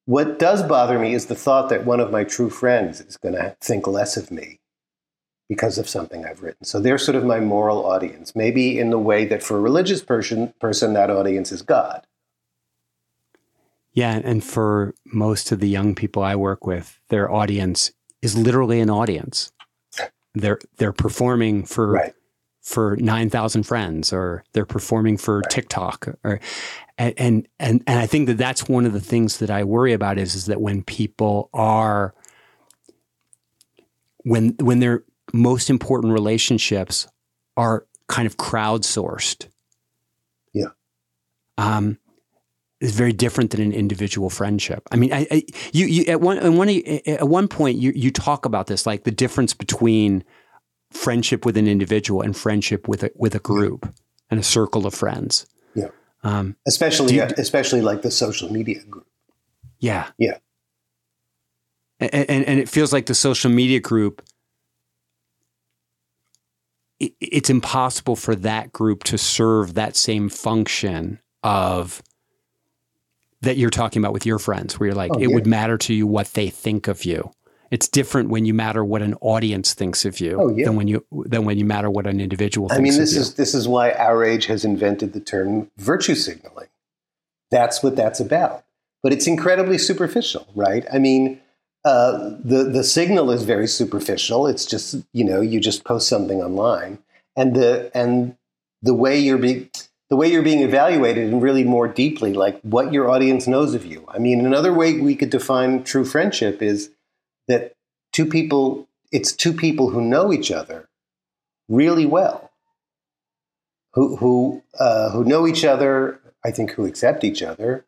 [0.05, 3.35] What does bother me is the thought that one of my true friends is going
[3.35, 4.59] to think less of me
[5.49, 6.65] because of something I've written.
[6.65, 10.03] So they're sort of my moral audience, maybe in the way that for a religious
[10.03, 12.05] person, person that audience is God.
[13.93, 17.91] Yeah, and for most of the young people I work with, their audience
[18.21, 19.51] is literally an audience.
[20.33, 22.13] They're they're performing for right
[22.65, 25.49] for 9,000 friends or they're performing for right.
[25.51, 26.39] TikTok or
[26.97, 30.17] and, and and I think that that's one of the things that I worry about
[30.17, 32.15] is is that when people are
[34.23, 37.07] when when their most important relationships
[37.55, 39.47] are kind of crowdsourced.
[40.53, 40.69] Yeah.
[41.59, 41.99] Um
[42.81, 44.83] is very different than an individual friendship.
[44.91, 48.09] I mean, I, I you, you at one at one at one point you you
[48.09, 50.23] talk about this like the difference between
[50.95, 53.93] friendship with an individual and friendship with a, with a group
[54.29, 55.45] and a circle of friends.
[55.75, 55.89] Yeah.
[56.23, 59.07] Um, especially, you, especially like the social media group.
[59.79, 60.09] Yeah.
[60.17, 60.37] Yeah.
[61.99, 64.23] And, and, and it feels like the social media group,
[66.99, 72.01] it, it's impossible for that group to serve that same function of
[73.41, 75.35] that you're talking about with your friends, where you're like, oh, it yeah.
[75.35, 77.31] would matter to you what they think of you.
[77.71, 80.65] It's different when you matter what an audience thinks of you oh, yeah.
[80.65, 82.89] than when you than when you matter what an individual thinks of the.
[82.89, 86.67] I mean, this is this is why our age has invented the term virtue signaling.
[87.51, 88.63] That's what that's about.
[89.01, 90.85] But it's incredibly superficial, right?
[90.91, 91.39] I mean,
[91.85, 94.47] uh, the the signal is very superficial.
[94.47, 96.99] It's just you know you just post something online,
[97.35, 98.35] and the and
[98.81, 99.69] the way you're being
[100.09, 103.85] the way you're being evaluated and really more deeply, like what your audience knows of
[103.85, 104.05] you.
[104.07, 106.91] I mean, another way we could define true friendship is
[107.47, 107.75] that
[108.11, 110.89] two people, it's two people who know each other
[111.67, 112.51] really well,
[113.93, 116.19] who who uh, who know each other.
[116.43, 117.85] I think who accept each other,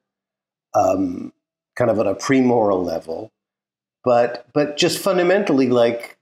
[0.73, 1.31] um,
[1.75, 3.31] kind of on a pre-moral level,
[4.03, 6.17] but but just fundamentally like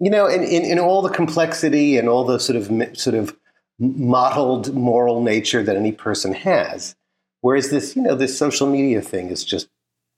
[0.00, 3.36] you know, in, in, in all the complexity and all the sort of sort of
[3.78, 6.96] mottled moral nature that any person has.
[7.40, 9.68] Whereas this, you know, this social media thing is just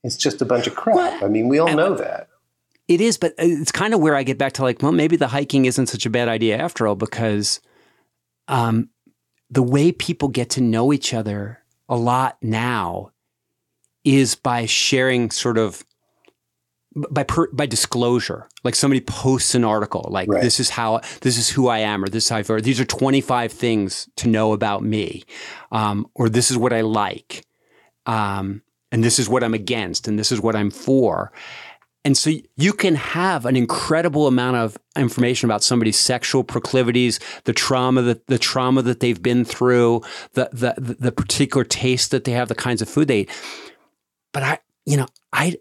[0.03, 0.95] it's just a bunch of crap.
[0.95, 2.29] Well, I mean, we all know that.
[2.87, 5.27] It is, but it's kind of where I get back to like, well, maybe the
[5.27, 7.59] hiking isn't such a bad idea after all, because
[8.47, 8.89] um,
[9.49, 11.59] the way people get to know each other
[11.89, 13.11] a lot now
[14.05, 15.83] is by sharing sort of
[17.11, 18.47] by per, by disclosure.
[18.63, 20.41] Like somebody posts an article, like right.
[20.41, 22.79] this is how this is who I am, or this is how I, or these
[22.79, 25.23] are twenty five things to know about me,
[25.71, 27.45] um, or this is what I like,
[28.05, 28.61] um,
[28.91, 31.33] and this is what I'm against, and this is what I'm for.
[32.07, 37.51] And so you can have an incredible amount of information about somebody's sexual proclivities, the
[37.51, 42.31] trauma that the trauma that they've been through, the the the particular taste that they
[42.31, 43.29] have, the kinds of food they eat.
[44.31, 45.57] But I, you know, I,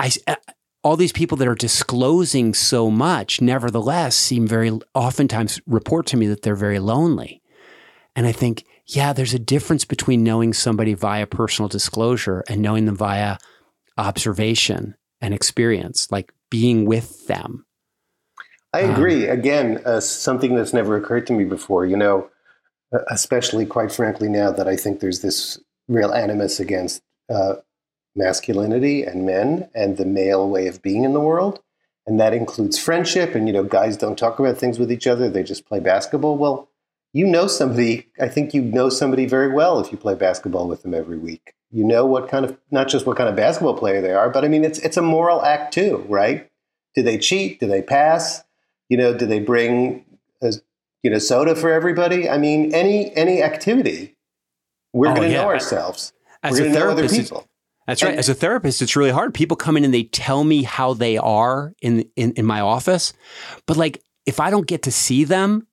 [0.00, 0.34] I, uh,
[0.82, 6.26] all these people that are disclosing so much, nevertheless, seem very oftentimes report to me
[6.26, 7.42] that they're very lonely.
[8.16, 12.86] And I think, yeah, there's a difference between knowing somebody via personal disclosure and knowing
[12.86, 13.38] them via
[13.98, 17.64] observation and experience, like being with them.
[18.72, 19.28] I agree.
[19.28, 22.28] Um, Again, uh, something that's never occurred to me before, you know,
[22.92, 27.54] uh, especially quite frankly now that I think there's this real animus against uh,
[28.14, 31.60] masculinity and men and the male way of being in the world.
[32.06, 33.34] And that includes friendship.
[33.34, 36.36] And, you know, guys don't talk about things with each other, they just play basketball.
[36.36, 36.68] Well,
[37.12, 40.82] you know somebody, I think you know somebody very well if you play basketball with
[40.82, 41.54] them every week.
[41.76, 44.46] You know what kind of, not just what kind of basketball player they are, but
[44.46, 46.48] I mean, it's, it's a moral act too, right?
[46.94, 47.60] Do they cheat?
[47.60, 48.42] Do they pass?
[48.88, 50.06] You know, do they bring,
[50.40, 50.54] a,
[51.02, 52.30] you know, soda for everybody?
[52.30, 54.16] I mean, any, any activity,
[54.94, 55.42] we're oh, going to yeah.
[55.42, 56.14] know ourselves.
[56.42, 57.46] As we're going to know other people.
[57.86, 58.16] That's right.
[58.16, 59.34] As a therapist, it's really hard.
[59.34, 63.12] People come in and they tell me how they are in, in, in my office.
[63.66, 65.66] But like, if I don't get to see them,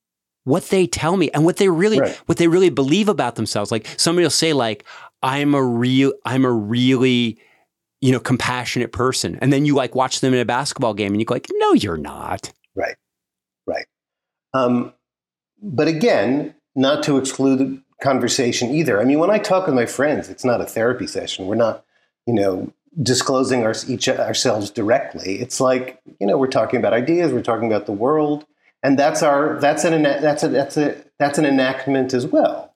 [0.45, 2.21] what they tell me and what they really right.
[2.25, 3.71] what they really believe about themselves.
[3.71, 4.83] Like somebody will say, like,
[5.23, 7.39] I'm a real I'm a really,
[8.01, 9.39] you know, compassionate person.
[9.41, 11.73] And then you like watch them in a basketball game and you go like, no,
[11.73, 12.51] you're not.
[12.75, 12.95] Right.
[13.65, 13.85] Right.
[14.53, 14.93] Um,
[15.61, 19.01] but again, not to exclude the conversation either.
[19.01, 21.47] I mean, when I talk with my friends, it's not a therapy session.
[21.47, 21.85] We're not,
[22.27, 25.39] you know, disclosing our, each ourselves directly.
[25.39, 28.45] It's like, you know, we're talking about ideas, we're talking about the world,
[28.83, 32.72] and that's our that's an that's a that's a that's an enactment as well.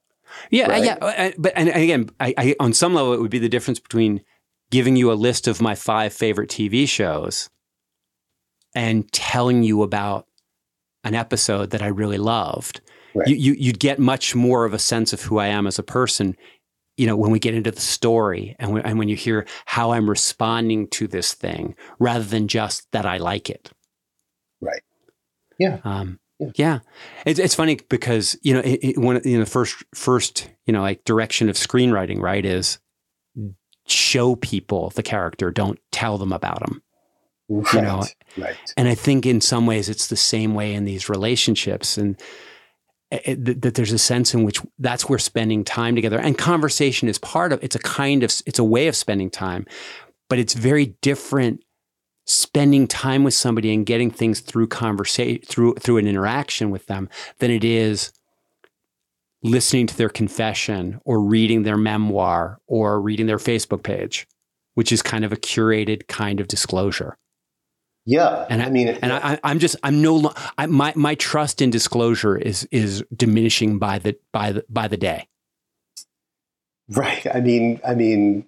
[0.49, 0.83] Yeah, right?
[0.83, 4.21] yeah, but and again, I, I, on some level, it would be the difference between
[4.71, 7.49] giving you a list of my five favorite TV shows
[8.75, 10.27] and telling you about
[11.03, 12.81] an episode that I really loved
[13.17, 13.29] Right.
[13.29, 15.83] You, you, you'd get much more of a sense of who I am as a
[15.83, 16.37] person
[16.97, 19.91] you know, when we get into the story and when, and when you hear how
[19.91, 23.69] I'm responding to this thing rather than just that I like it.
[24.59, 24.81] Right.
[25.59, 25.77] Yeah.
[25.83, 26.19] Um,
[26.55, 26.79] yeah.
[27.25, 30.73] It's, it's funny because, you know, it, it, one, you know, the first, first, you
[30.73, 32.79] know, like direction of screenwriting, right, is
[33.87, 36.83] show people the character, don't tell them about them.
[37.49, 37.73] Right.
[37.73, 38.03] You know,
[38.37, 38.73] right.
[38.75, 41.97] and I think in some ways it's the same way in these relationships.
[41.97, 42.21] And,
[43.11, 46.37] eh, eh, it, that there's a sense in which that's where spending time together and
[46.37, 49.65] conversation is part of it's a kind of it's a way of spending time
[50.29, 51.63] but it's very different
[52.27, 57.09] spending time with somebody and getting things through conversation through through an interaction with them
[57.39, 58.11] than it is
[59.43, 64.27] listening to their confession or reading their memoir or reading their Facebook page
[64.73, 67.17] which is kind of a curated kind of disclosure
[68.09, 71.61] yeah, and I, I mean, and I, am just I'm no I, my my trust
[71.61, 75.27] in disclosure is is diminishing by the by the by the day.
[76.89, 77.27] Right.
[77.27, 78.45] I mean, I mean,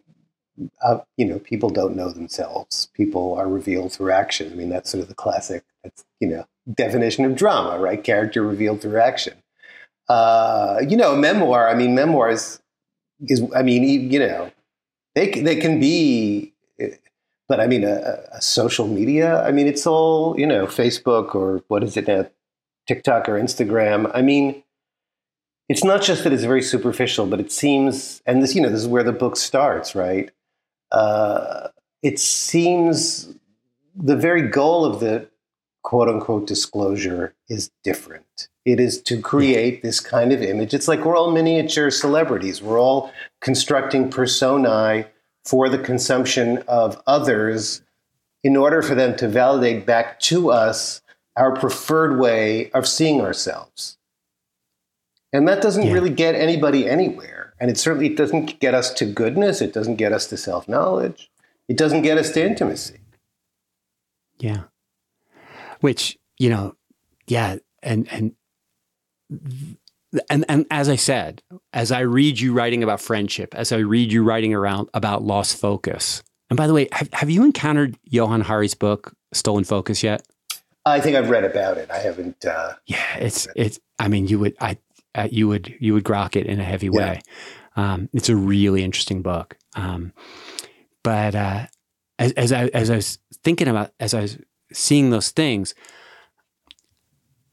[0.83, 2.89] uh, you know, people don't know themselves.
[2.93, 4.51] People are revealed through action.
[4.51, 8.03] I mean, that's sort of the classic, that's, you know, definition of drama, right?
[8.03, 9.35] Character revealed through action.
[10.07, 11.69] Uh, you know, memoir.
[11.69, 12.59] I mean, memoirs
[13.21, 13.43] is.
[13.55, 14.51] I mean, you know,
[15.13, 16.53] they they can be
[17.49, 21.63] but I mean, a, a, social media, I mean, it's all, you know, Facebook or
[21.67, 22.27] what is it now,
[22.87, 24.09] TikTok or Instagram.
[24.13, 24.63] I mean,
[25.67, 28.81] it's not just that it's very superficial, but it seems, and this, you know, this
[28.81, 30.29] is where the book starts, right?
[30.91, 31.69] Uh,
[32.01, 33.33] it seems
[33.95, 35.27] the very goal of the
[35.83, 38.49] quote unquote disclosure is different.
[38.65, 40.73] It is to create this kind of image.
[40.73, 42.61] It's like we're all miniature celebrities.
[42.61, 43.11] We're all
[43.41, 45.05] constructing personae
[45.45, 47.81] for the consumption of others
[48.43, 51.01] in order for them to validate back to us
[51.35, 53.97] our preferred way of seeing ourselves.
[55.31, 55.93] And that doesn't yeah.
[55.93, 57.38] really get anybody anywhere.
[57.59, 59.61] And it certainly doesn't get us to goodness.
[59.61, 61.29] It doesn't get us to self knowledge.
[61.67, 62.99] It doesn't get us to intimacy.
[64.39, 64.63] Yeah.
[65.81, 66.75] Which, you know,
[67.27, 67.57] yeah.
[67.83, 68.35] And, and
[70.29, 71.43] and and as I said,
[71.73, 75.57] as I read you writing about friendship, as I read you writing around about lost
[75.57, 76.23] focus.
[76.49, 80.25] And by the way, have, have you encountered Johann Hari's book Stolen Focus yet?
[80.85, 81.91] I think I've read about it.
[81.91, 82.43] I haven't.
[82.43, 83.79] Uh, yeah, it's it's.
[83.99, 84.77] I mean, you would I
[85.15, 86.97] uh, you would you would grok it in a heavy yeah.
[86.99, 87.21] way.
[87.75, 89.57] Um, it's a really interesting book.
[89.75, 90.13] Um,
[91.03, 91.67] but uh,
[92.17, 94.37] as, as I as I was thinking about as I was
[94.71, 95.73] seeing those things,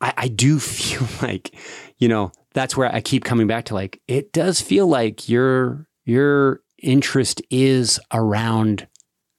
[0.00, 1.54] I, I do feel like
[1.98, 5.86] you know that's where I keep coming back to like it does feel like your
[6.04, 8.86] your interest is around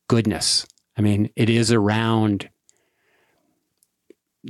[0.07, 0.65] goodness.
[0.97, 2.49] I mean, it is around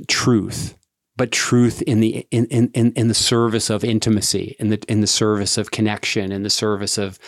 [0.06, 0.77] truth,
[1.18, 5.06] but truth in the in in in the service of intimacy, in the in the
[5.06, 7.18] service of connection, in the service of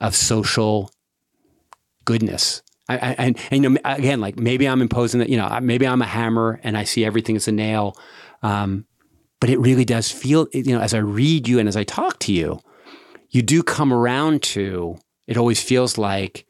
[0.00, 0.92] of social
[2.04, 2.62] goodness.
[2.88, 5.86] I, I, and, and you know, again, like maybe I'm imposing that, you know, maybe
[5.86, 7.96] I'm a hammer and I see everything as a nail.
[8.42, 8.86] Um,
[9.40, 12.18] but it really does feel, you know, as I read you and as I talk
[12.20, 12.60] to you,
[13.30, 16.44] you do come around to it always feels like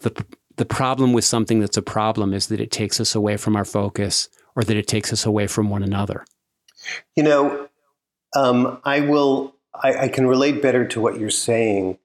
[0.00, 0.24] the
[0.56, 3.64] the problem with something that's a problem is that it takes us away from our
[3.64, 6.24] focus or that it takes us away from one another.
[7.16, 7.68] You know,
[8.36, 9.54] um, I will.
[9.74, 11.98] I, I can relate better to what you're saying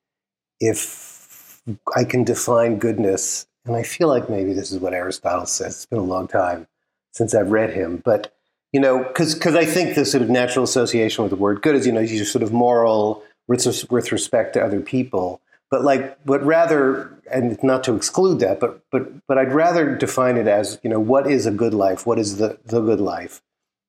[0.59, 1.61] if
[1.95, 5.75] I can define goodness, and I feel like maybe this is what Aristotle says.
[5.75, 6.67] It's been a long time
[7.11, 8.33] since I've read him, but
[8.71, 11.75] you know, because because I think the sort of natural association with the word good
[11.75, 16.23] is you know you're sort of moral with with respect to other people, but like
[16.25, 20.79] but rather and not to exclude that, but but but I'd rather define it as
[20.83, 23.41] you know what is a good life, what is the the good life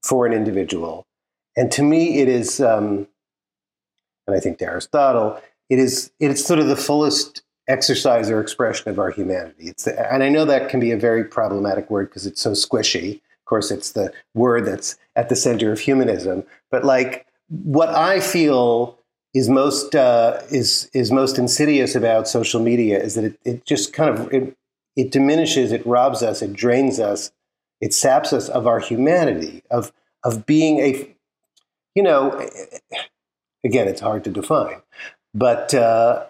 [0.03, 1.07] for an individual,
[1.57, 3.09] and to me it is, um,
[4.27, 8.41] and I think to Aristotle it is it is sort of the fullest exercise or
[8.41, 9.69] expression of our humanity.
[9.69, 12.53] It's the, and I know that can be a very problematic word because it's so
[12.53, 13.17] squishy.
[13.17, 16.45] Of course, it's the word that's at the center of humanism.
[16.71, 18.98] But like what I feel
[19.35, 23.93] is most uh, is is most insidious about social media is that it, it just
[23.93, 24.57] kind of it,
[24.97, 27.31] it diminishes, it robs us, it drains us,
[27.81, 29.93] it saps us of our humanity, of
[30.25, 31.15] of being a
[31.95, 32.49] you know
[33.65, 34.81] again it's hard to define
[35.35, 36.27] but uh,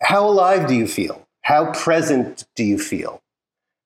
[0.00, 1.26] how alive do you feel?
[1.42, 3.22] How present do you feel?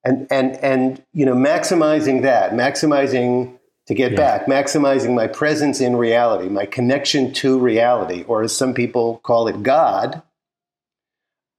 [0.03, 3.56] And and and you know, maximizing that, maximizing
[3.87, 4.17] to get yeah.
[4.17, 9.47] back, maximizing my presence in reality, my connection to reality, or as some people call
[9.47, 10.21] it, God,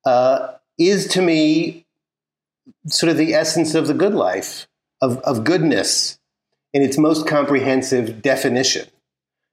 [0.04, 1.86] uh, is to me
[2.86, 4.68] sort of the essence of the good life,
[5.00, 6.18] of, of goodness
[6.72, 8.86] in its most comprehensive definition.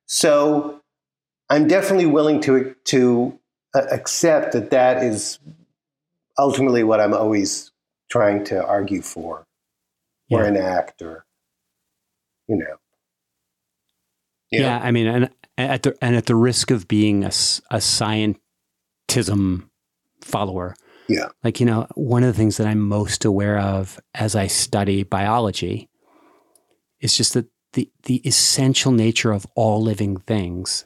[0.05, 0.81] So
[1.49, 3.39] I'm definitely willing to, to
[3.73, 5.39] accept that that is
[6.37, 7.71] ultimately what I'm always
[8.09, 9.45] trying to argue for
[10.29, 11.24] or enact or,
[12.47, 12.75] you know.
[14.51, 19.69] Yeah, I mean, and at the and at the risk of being a, a scientism
[20.21, 20.75] follower,
[21.07, 24.47] yeah, like you know, one of the things that I'm most aware of as I
[24.47, 25.89] study biology
[26.99, 30.85] is just that the the essential nature of all living things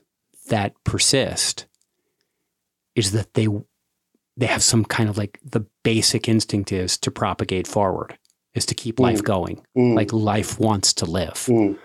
[0.49, 1.67] that persist
[2.95, 3.47] is that they
[4.35, 8.17] they have some kind of like the basic instinct is to propagate forward,
[8.53, 9.03] is to keep mm.
[9.03, 9.61] life going.
[9.77, 9.95] Mm.
[9.95, 11.45] Like life wants to live.
[11.47, 11.77] Mm.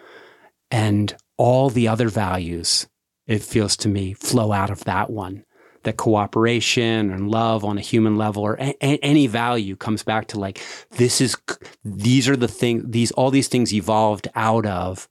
[0.70, 2.86] And all the other values,
[3.26, 5.44] it feels to me, flow out of that one.
[5.84, 10.40] That cooperation and love on a human level or a- any value comes back to
[10.40, 10.58] like,
[10.92, 11.36] this is,
[11.84, 15.08] these are the things, these, all these things evolved out of,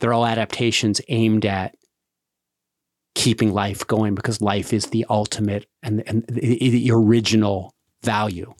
[0.00, 1.74] they're all adaptations aimed at
[3.14, 8.52] keeping life going because life is the ultimate and, and the, the original value.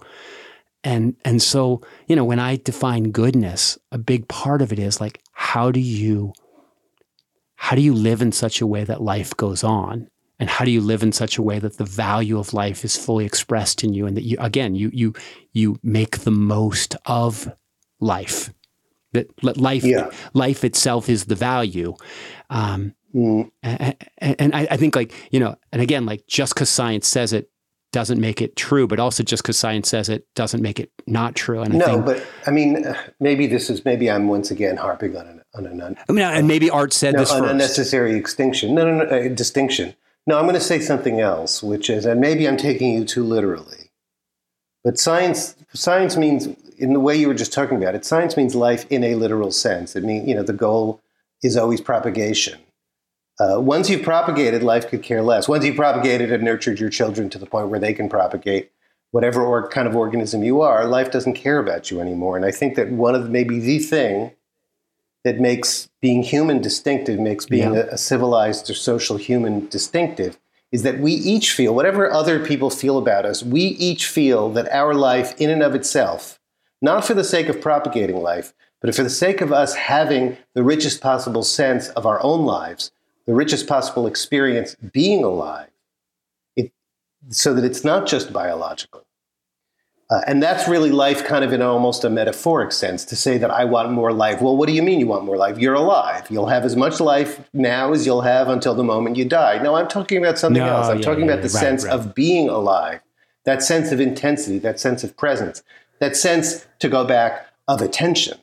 [0.85, 5.01] And and so, you know, when I define goodness, a big part of it is
[5.01, 6.33] like how do you
[7.57, 10.09] how do you live in such a way that life goes on?
[10.41, 12.97] And how do you live in such a way that the value of life is
[12.97, 15.15] fully expressed in you and that you again you you
[15.53, 17.53] you make the most of
[18.01, 18.53] life.
[19.13, 20.11] That life yeah.
[20.35, 21.95] life itself is the value.
[22.51, 23.51] Um, Mm.
[23.63, 27.33] And, and I, I, think like, you know, and again, like just because science says
[27.35, 27.51] it
[27.93, 31.35] doesn't make it true, but also just because science says it doesn't make it not
[31.35, 31.61] true.
[31.61, 32.85] And no, think, but I mean,
[33.21, 36.49] maybe this is, maybe I'm once again harping on an, on an, I mean, and
[36.49, 37.51] maybe Art said no, this an first.
[37.53, 38.75] unnecessary extinction.
[38.75, 39.95] No, no, no, uh, distinction.
[40.27, 43.25] No, I'm going to say something else, which is, and maybe I'm taking you too
[43.25, 43.91] literally,
[44.85, 48.55] but science, science means, in the way you were just talking about it, science means
[48.55, 49.95] life in a literal sense.
[49.95, 51.01] It means, you know, the goal
[51.43, 52.59] is always propagation
[53.43, 55.49] uh, once you've propagated, life could care less.
[55.49, 58.71] Once you've propagated and nurtured your children to the point where they can propagate
[59.11, 62.37] whatever or kind of organism you are, life doesn't care about you anymore.
[62.37, 64.33] And I think that one of maybe the thing
[65.25, 67.81] that makes being human distinctive, makes being yeah.
[67.81, 70.39] a, a civilized or social human distinctive,
[70.71, 74.73] is that we each feel, whatever other people feel about us, we each feel that
[74.73, 76.39] our life in and of itself,
[76.81, 80.63] not for the sake of propagating life, but for the sake of us having the
[80.63, 82.91] richest possible sense of our own lives,
[83.27, 85.71] the richest possible experience being alive,
[86.57, 86.73] it,
[87.29, 89.05] so that it's not just biological.
[90.11, 93.51] Uh, and that's really life kind of in almost a metaphoric sense to say that
[93.51, 94.43] I want more life.
[94.43, 95.57] Well, what do you mean you want more life?
[95.57, 96.27] You're alive.
[96.29, 99.63] You'll have as much life now as you'll have until the moment you die.
[99.63, 100.89] No, I'm talking about something no, else.
[100.89, 101.95] I'm yeah, talking yeah, about the right, sense right.
[101.95, 103.01] of being alive,
[103.45, 105.63] that sense of intensity, that sense of presence,
[105.99, 108.37] that sense, to go back, of attention.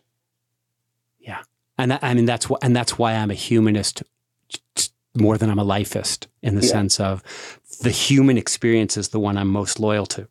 [1.20, 1.44] Yeah.
[1.78, 4.02] And I mean, that's why, and that's why I'm a humanist
[5.16, 6.72] more than I'm a lifeist in the yeah.
[6.72, 7.24] sense of
[7.82, 10.28] the human experience is the one I'm most loyal to.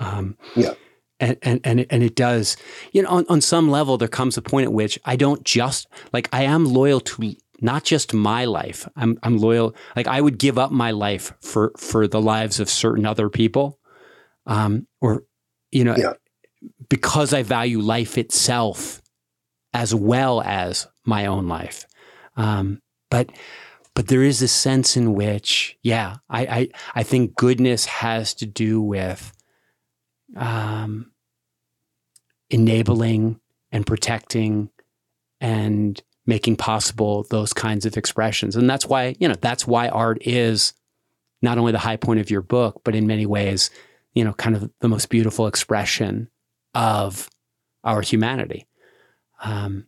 [0.00, 0.74] Um, yeah.
[1.20, 2.56] And, and, and, it, and it does,
[2.90, 5.86] you know, on, on some level, there comes a point at which I don't just,
[6.12, 8.88] like, I am loyal to not just my life.
[8.96, 9.76] I'm, I'm loyal.
[9.94, 13.78] Like, I would give up my life for, for the lives of certain other people.
[14.46, 15.22] Um, or,
[15.70, 16.14] you know, yeah.
[16.88, 19.00] because I value life itself
[19.72, 21.86] as well as my own life.
[22.36, 22.82] Um,
[23.12, 23.28] but,
[23.92, 28.46] but there is a sense in which, yeah, I, I, I think goodness has to
[28.46, 29.34] do with
[30.34, 31.12] um,
[32.48, 33.38] enabling
[33.70, 34.70] and protecting
[35.42, 38.56] and making possible those kinds of expressions.
[38.56, 40.72] And that's why, you know, that's why art is
[41.42, 43.68] not only the high point of your book, but in many ways,
[44.14, 46.30] you know, kind of the most beautiful expression
[46.74, 47.28] of
[47.84, 48.66] our humanity.
[49.42, 49.86] Um,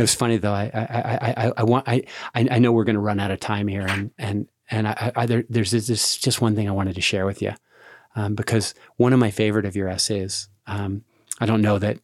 [0.00, 0.52] it was funny though.
[0.52, 3.68] I I I, I want I I know we're going to run out of time
[3.68, 7.00] here, and and and I, I there, there's this just one thing I wanted to
[7.00, 7.52] share with you.
[8.16, 11.04] um, because one of my favorite of your essays, um,
[11.40, 11.98] I don't know that,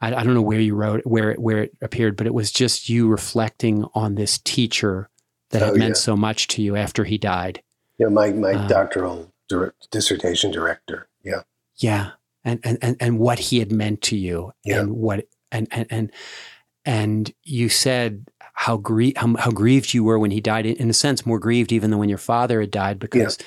[0.00, 2.50] I, I, don't know where you wrote where it, where it appeared, but it was
[2.50, 5.10] just you reflecting on this teacher
[5.50, 6.00] that oh, had meant yeah.
[6.00, 7.62] so much to you after he died.
[7.98, 9.32] Yeah, my my um, doctoral
[9.90, 11.08] dissertation director.
[11.22, 11.42] Yeah,
[11.76, 12.12] yeah,
[12.44, 14.80] and and and and what he had meant to you, yeah.
[14.80, 16.12] and what and and and
[16.84, 20.66] and you said how, grie- how, how grieved you were when he died.
[20.66, 23.46] In a sense, more grieved even than when your father had died because yeah.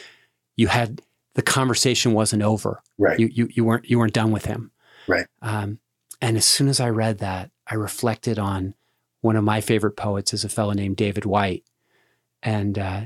[0.55, 1.01] you had
[1.35, 2.81] the conversation wasn't over.
[2.97, 3.19] Right.
[3.19, 4.71] You you you weren't you weren't done with him.
[5.07, 5.25] Right.
[5.41, 5.79] Um,
[6.21, 8.75] and as soon as I read that, I reflected on
[9.21, 11.63] one of my favorite poets is a fellow named David Whyte,
[12.41, 13.01] and uh,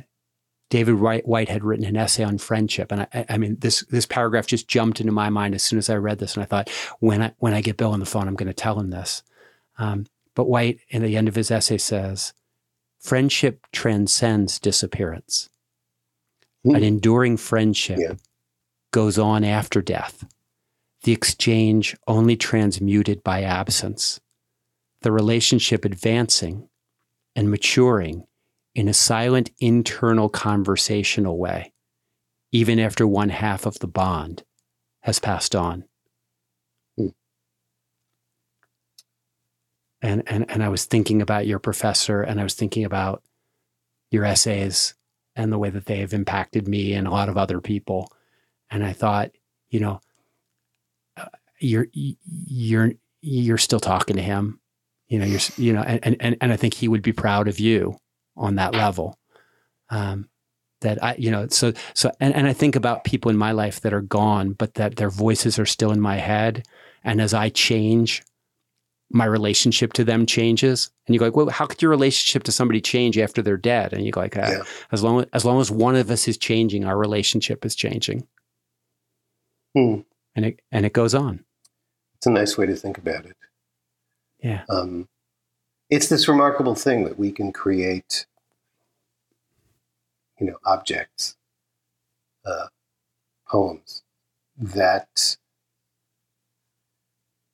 [0.70, 4.48] David Whyte had written an essay on friendship, and I, I, mean this this paragraph
[4.48, 6.70] just jumped into my mind as soon as I read this, and I thought
[7.00, 9.24] when I when I get Bill on the phone, I'm going to tell him this.
[9.78, 10.06] Um,
[10.38, 12.32] but Whyte, in the end of his essay, says,
[13.00, 15.50] "Friendship transcends disappearance.
[16.64, 16.78] Mm.
[16.78, 18.14] An enduring friendship yeah.
[18.92, 20.26] goes on after death.
[21.02, 24.20] The exchange only transmuted by absence.
[25.02, 26.70] The relationship advancing
[27.36, 28.28] and maturing."
[28.76, 31.74] in a silent internal conversational way,
[32.52, 34.44] even after one half of the bond
[35.02, 35.84] has passed on.
[40.08, 43.24] And, and, and I was thinking about your professor and I was thinking about
[44.10, 44.94] your essays
[45.36, 48.10] and the way that they have impacted me and a lot of other people.
[48.72, 49.32] And I thought,
[49.70, 50.00] you know,
[51.18, 51.26] uh,
[51.60, 54.62] you're, you're, you're still talking to him,
[55.10, 57.60] you know, you're, you know, and, and, and I think he would be proud of
[57.60, 57.98] you
[58.38, 59.20] on that level.
[59.90, 60.30] Um,
[60.80, 63.82] that I, you know, so so, and, and I think about people in my life
[63.82, 66.66] that are gone, but that their voices are still in my head,
[67.04, 68.24] and as I change,
[69.10, 70.92] my relationship to them changes.
[71.06, 73.94] And you go like, well, how could your relationship to somebody change after they're dead?
[73.94, 74.64] And you go like, ah, yeah.
[74.92, 78.28] as long as, as long as one of us is changing, our relationship is changing.
[79.76, 80.02] Hmm.
[80.36, 81.44] And it and it goes on.
[82.16, 83.38] It's a nice way to think about it.
[84.40, 84.64] Yeah.
[84.70, 85.08] Um,
[85.90, 88.26] it's this remarkable thing that we can create,
[90.40, 91.38] you know, objects,
[92.46, 92.68] uh,
[93.48, 94.04] poems
[94.58, 95.38] that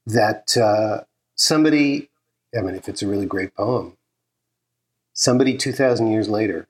[0.06, 1.04] that uh,
[1.36, 2.10] somebody,
[2.58, 3.98] I mean, if it's a really great poem,
[5.14, 6.68] somebody two thousand years later,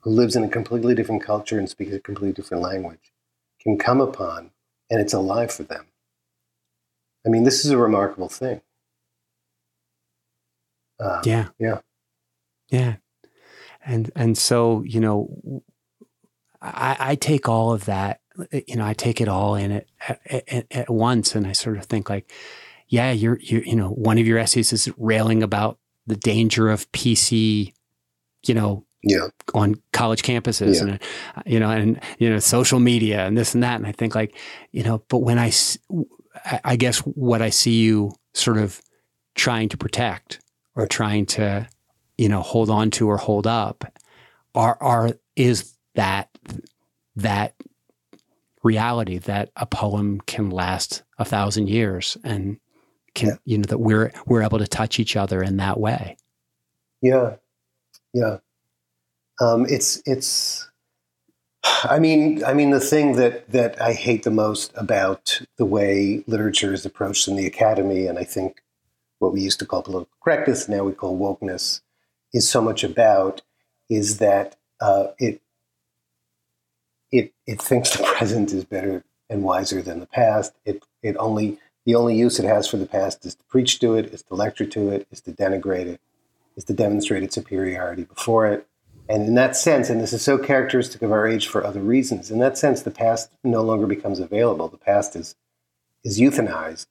[0.00, 3.12] who lives in a completely different culture and speaks a completely different language,
[3.60, 4.50] can come upon,
[4.90, 5.86] and it's alive for them.
[7.26, 8.60] I mean, this is a remarkable thing.
[11.00, 11.48] Um, yeah.
[11.58, 11.80] Yeah.
[12.70, 12.96] Yeah.
[13.84, 15.62] And and so, you know,
[16.60, 18.20] I, I take all of that,
[18.66, 19.86] you know, I take it all in at,
[20.26, 22.30] at, at, once and I sort of think like,
[22.88, 26.90] yeah, you're you you know, one of your essays is railing about the danger of
[26.92, 27.72] PC,
[28.46, 29.28] you know, yeah.
[29.54, 30.82] on college campuses yeah.
[30.82, 30.92] and
[31.36, 34.14] uh, you know and you know social media and this and that and I think
[34.14, 34.34] like
[34.72, 35.52] you know but when I
[36.64, 38.80] I guess what I see you sort of
[39.34, 40.40] trying to protect
[40.74, 41.66] or trying to,
[42.16, 43.84] you know, hold on to or hold up
[44.54, 46.28] are are is that
[47.16, 47.54] that
[48.62, 52.58] reality that a poem can last a thousand years and
[53.18, 53.36] can yeah.
[53.44, 56.16] you know that we're we're able to touch each other in that way.
[57.02, 57.36] Yeah,
[58.14, 58.38] yeah.
[59.40, 60.64] Um, it's it's.
[61.82, 66.24] I mean, I mean, the thing that that I hate the most about the way
[66.26, 68.62] literature is approached in the academy, and I think
[69.18, 71.80] what we used to call political correctness, now we call wokeness,
[72.32, 73.42] is so much about
[73.90, 75.40] is that uh, it
[77.10, 80.54] it it thinks the present is better and wiser than the past.
[80.64, 81.58] It it only
[81.88, 84.34] the only use it has for the past is to preach to it, is to
[84.34, 86.00] lecture to it, is to denigrate it,
[86.54, 88.66] is to demonstrate its superiority before it.
[89.08, 92.30] And in that sense, and this is so characteristic of our age for other reasons,
[92.30, 94.68] in that sense, the past no longer becomes available.
[94.68, 95.34] The past is
[96.04, 96.86] is euthanized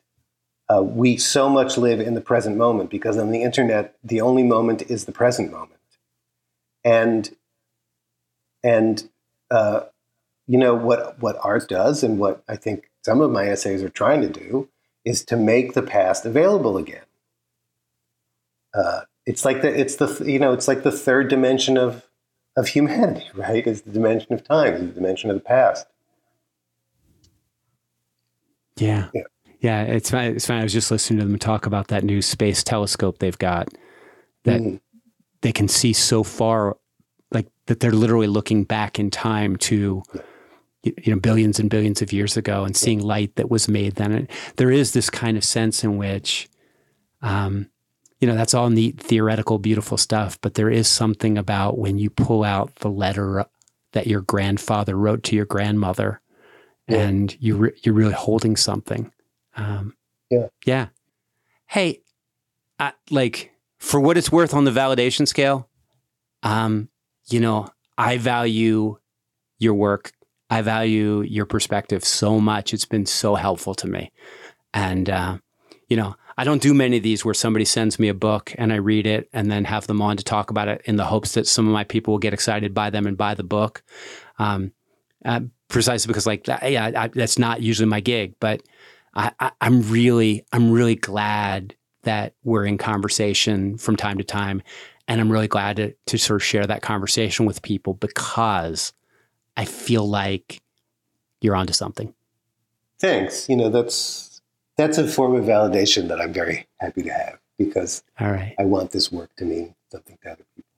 [0.69, 4.43] uh, we so much live in the present moment because on the internet, the only
[4.43, 5.79] moment is the present moment.
[6.83, 7.35] And,
[8.63, 9.09] and,
[9.49, 9.81] uh,
[10.45, 13.89] you know, what, what art does and what I think some of my essays are
[13.89, 14.69] trying to do
[15.07, 17.05] is to make the past available again.
[18.73, 22.05] Uh, it's like the, it's the, you know, it's like the third dimension of,
[22.57, 23.65] of humanity, right?
[23.65, 25.87] Is the dimension of time, the dimension of the past.
[28.75, 29.07] Yeah.
[29.13, 29.23] yeah.
[29.59, 30.35] Yeah, it's fine.
[30.35, 30.59] It's fine.
[30.59, 33.69] I was just listening to them talk about that new space telescope they've got
[34.43, 34.79] that mm.
[35.41, 36.77] they can see so far,
[37.31, 40.03] like that they're literally looking back in time to,
[41.03, 44.27] you know, billions and billions of years ago and seeing light that was made then.
[44.57, 46.49] There is this kind of sense in which,
[47.21, 47.69] um,
[48.19, 50.39] you know, that's all neat, theoretical, beautiful stuff.
[50.41, 53.45] But there is something about when you pull out the letter
[53.93, 56.21] that your grandfather wrote to your grandmother
[56.87, 57.01] Yeah.
[57.07, 59.11] and you re- you're really holding something.
[59.55, 59.95] Um,
[60.29, 60.47] Yeah.
[60.65, 60.87] yeah.
[61.67, 62.01] Hey,
[62.79, 65.69] I, like for what it's worth on the validation scale,
[66.43, 66.89] um,
[67.29, 67.67] you know,
[67.97, 68.97] I value
[69.59, 70.11] your work.
[70.49, 72.73] I value your perspective so much.
[72.73, 74.11] It's been so helpful to me,
[74.73, 75.37] and uh,
[75.89, 78.71] you know, I don't do many of these where somebody sends me a book and
[78.71, 81.33] I read it and then have them on to talk about it in the hopes
[81.33, 83.83] that some of my people will get excited by them and buy the book.
[84.37, 84.71] Um,
[85.25, 88.35] uh, precisely because, like, that- yeah, I, that's not usually my gig.
[88.39, 88.61] But
[89.15, 94.61] I, I, I'm really, I'm really glad that we're in conversation from time to time,
[95.07, 98.93] and I'm really glad to, to sort of share that conversation with people because
[99.57, 100.61] I feel like
[101.41, 102.13] you're onto something.
[102.99, 103.49] Thanks.
[103.49, 104.41] You know, that's
[104.77, 108.55] that's a form of validation that I'm very happy to have because All right.
[108.59, 110.69] I want this work to mean something to other people.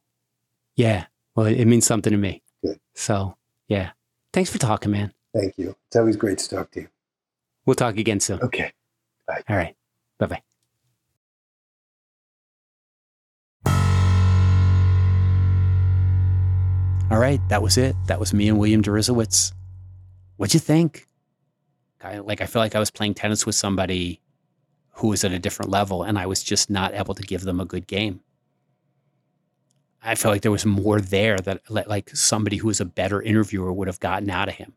[0.76, 1.06] Yeah.
[1.36, 2.42] Well, it means something to me.
[2.64, 2.80] Good.
[2.96, 3.36] So,
[3.68, 3.92] yeah.
[4.32, 5.14] Thanks for talking, man.
[5.34, 5.76] Thank you.
[5.88, 6.88] It's always great to talk to you.
[7.66, 8.42] We'll talk again soon.
[8.42, 8.72] Okay.
[9.28, 9.44] Bye.
[9.48, 9.76] All right.
[10.18, 10.42] Bye bye.
[17.12, 17.41] All right.
[17.49, 17.95] That was it.
[18.05, 19.53] That was me and William Deresiewicz.
[20.38, 21.07] What'd you think?
[22.01, 24.22] I, like, I feel like I was playing tennis with somebody
[24.93, 27.60] who was at a different level and I was just not able to give them
[27.60, 28.22] a good game.
[30.03, 33.74] I felt like there was more there that like somebody who was a better interviewer
[33.74, 34.74] would have gotten out of him.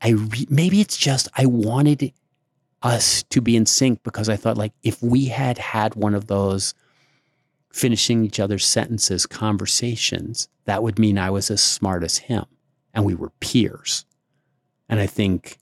[0.00, 2.12] I re- maybe it's just I wanted
[2.82, 6.26] us to be in sync because I thought like if we had had one of
[6.26, 6.74] those
[7.72, 12.44] finishing each other's sentences conversations, that would mean I was as smart as him
[12.94, 14.04] and we were peers.
[14.88, 15.58] And I think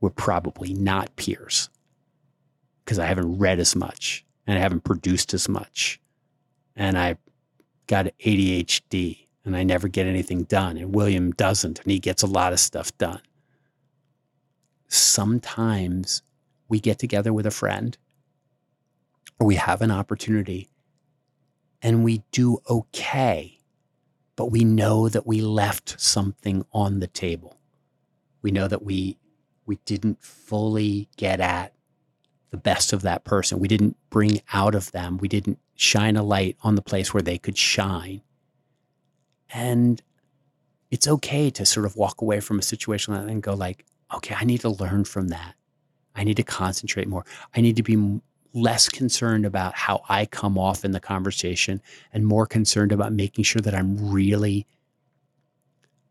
[0.00, 1.70] we're probably not peers
[2.84, 6.00] because I haven't read as much and I haven't produced as much.
[6.76, 7.16] And I
[7.86, 10.76] got ADHD and I never get anything done.
[10.76, 13.22] And William doesn't, and he gets a lot of stuff done.
[14.88, 16.22] Sometimes
[16.68, 17.96] we get together with a friend
[19.40, 20.68] or we have an opportunity
[21.82, 23.58] and we do okay,
[24.36, 27.58] but we know that we left something on the table.
[28.42, 29.18] We know that we
[29.66, 31.74] we didn't fully get at
[32.50, 33.58] the best of that person.
[33.58, 35.18] We didn't bring out of them.
[35.18, 38.22] We didn't shine a light on the place where they could shine.
[39.50, 40.00] And
[40.90, 44.44] it's okay to sort of walk away from a situation and go like, okay, I
[44.44, 45.54] need to learn from that.
[46.16, 47.24] I need to concentrate more.
[47.54, 48.20] I need to be
[48.54, 51.82] less concerned about how I come off in the conversation
[52.12, 54.66] and more concerned about making sure that I'm really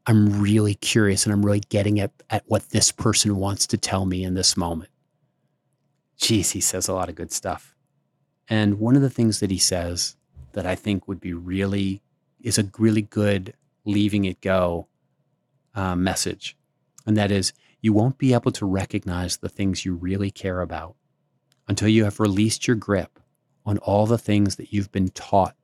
[0.10, 4.06] I'm really curious and I'm really getting at, at what this person wants to tell
[4.06, 4.90] me in this moment.
[6.16, 7.76] Geez, he says a lot of good stuff.
[8.48, 10.16] And one of the things that he says
[10.54, 12.02] that I think would be really,
[12.40, 14.88] is a really good leaving it go
[15.76, 16.56] uh, message.
[17.06, 20.96] And that is, you won't be able to recognize the things you really care about
[21.68, 23.20] until you have released your grip
[23.66, 25.56] on all the things that you've been taught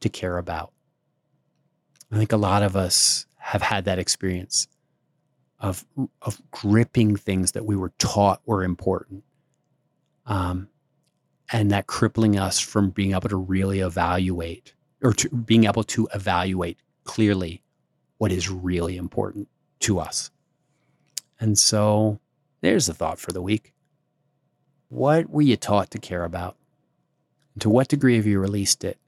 [0.00, 0.72] to care about.
[2.12, 4.68] I think a lot of us have had that experience
[5.58, 5.84] of,
[6.22, 9.24] of gripping things that we were taught were important.
[10.26, 10.68] Um,
[11.52, 16.08] and that crippling us from being able to really evaluate or to being able to
[16.14, 17.62] evaluate clearly
[18.18, 19.48] what is really important
[19.80, 20.30] to us.
[21.38, 22.20] And so
[22.62, 23.73] there's the thought for the week.
[24.88, 26.56] What were you taught to care about?
[27.54, 28.98] And to what degree have you released it?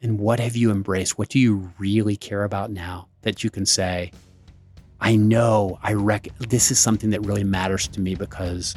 [0.00, 1.18] And what have you embraced?
[1.18, 4.10] What do you really care about now that you can say,
[5.00, 8.74] I know I rec- this is something that really matters to me because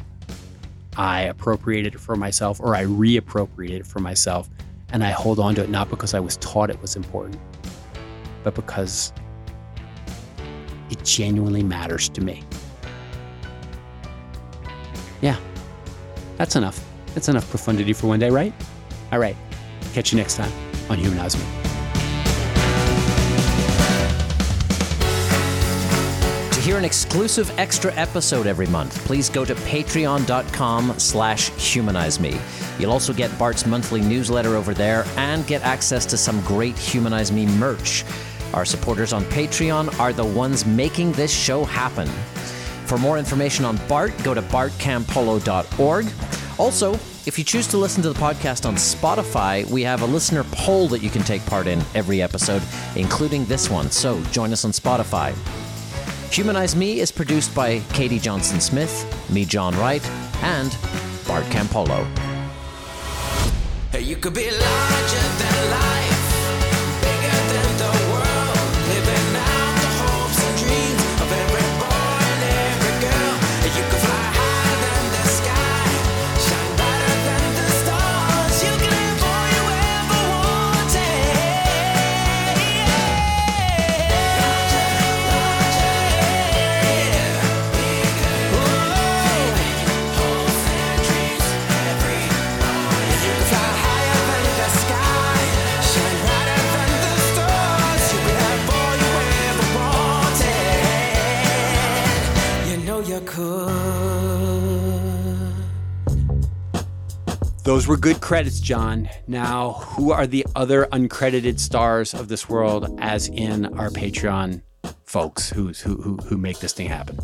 [0.96, 4.48] I appropriated it for myself or I reappropriated it for myself
[4.92, 7.38] and I hold on to it not because I was taught it was important,
[8.44, 9.12] but because
[10.90, 12.42] it genuinely matters to me.
[15.20, 15.36] Yeah,
[16.36, 16.82] that's enough.
[17.14, 18.52] That's enough profundity for one day, right?
[19.12, 19.36] All right.
[19.92, 20.52] Catch you next time
[20.90, 21.42] on Humanize Me.
[26.52, 32.38] To hear an exclusive extra episode every month, please go to patreon.com slash humanize me.
[32.78, 37.32] You'll also get Bart's monthly newsletter over there and get access to some great Humanize
[37.32, 38.04] Me merch.
[38.52, 42.08] Our supporters on Patreon are the ones making this show happen.
[42.86, 46.06] For more information on Bart, go to bartcampolo.org.
[46.58, 46.94] Also,
[47.26, 50.86] if you choose to listen to the podcast on Spotify, we have a listener poll
[50.88, 52.62] that you can take part in every episode,
[52.94, 53.90] including this one.
[53.90, 55.34] So join us on Spotify.
[56.32, 60.06] Humanize Me is produced by Katie Johnson Smith, me, John Wright,
[60.42, 60.76] and
[61.26, 62.06] Bart Campolo.
[63.98, 64.14] You
[107.66, 109.08] Those were good credits, John.
[109.26, 114.62] Now, who are the other uncredited stars of this world, as in our Patreon
[115.04, 117.18] folks who who who, who make this thing happen?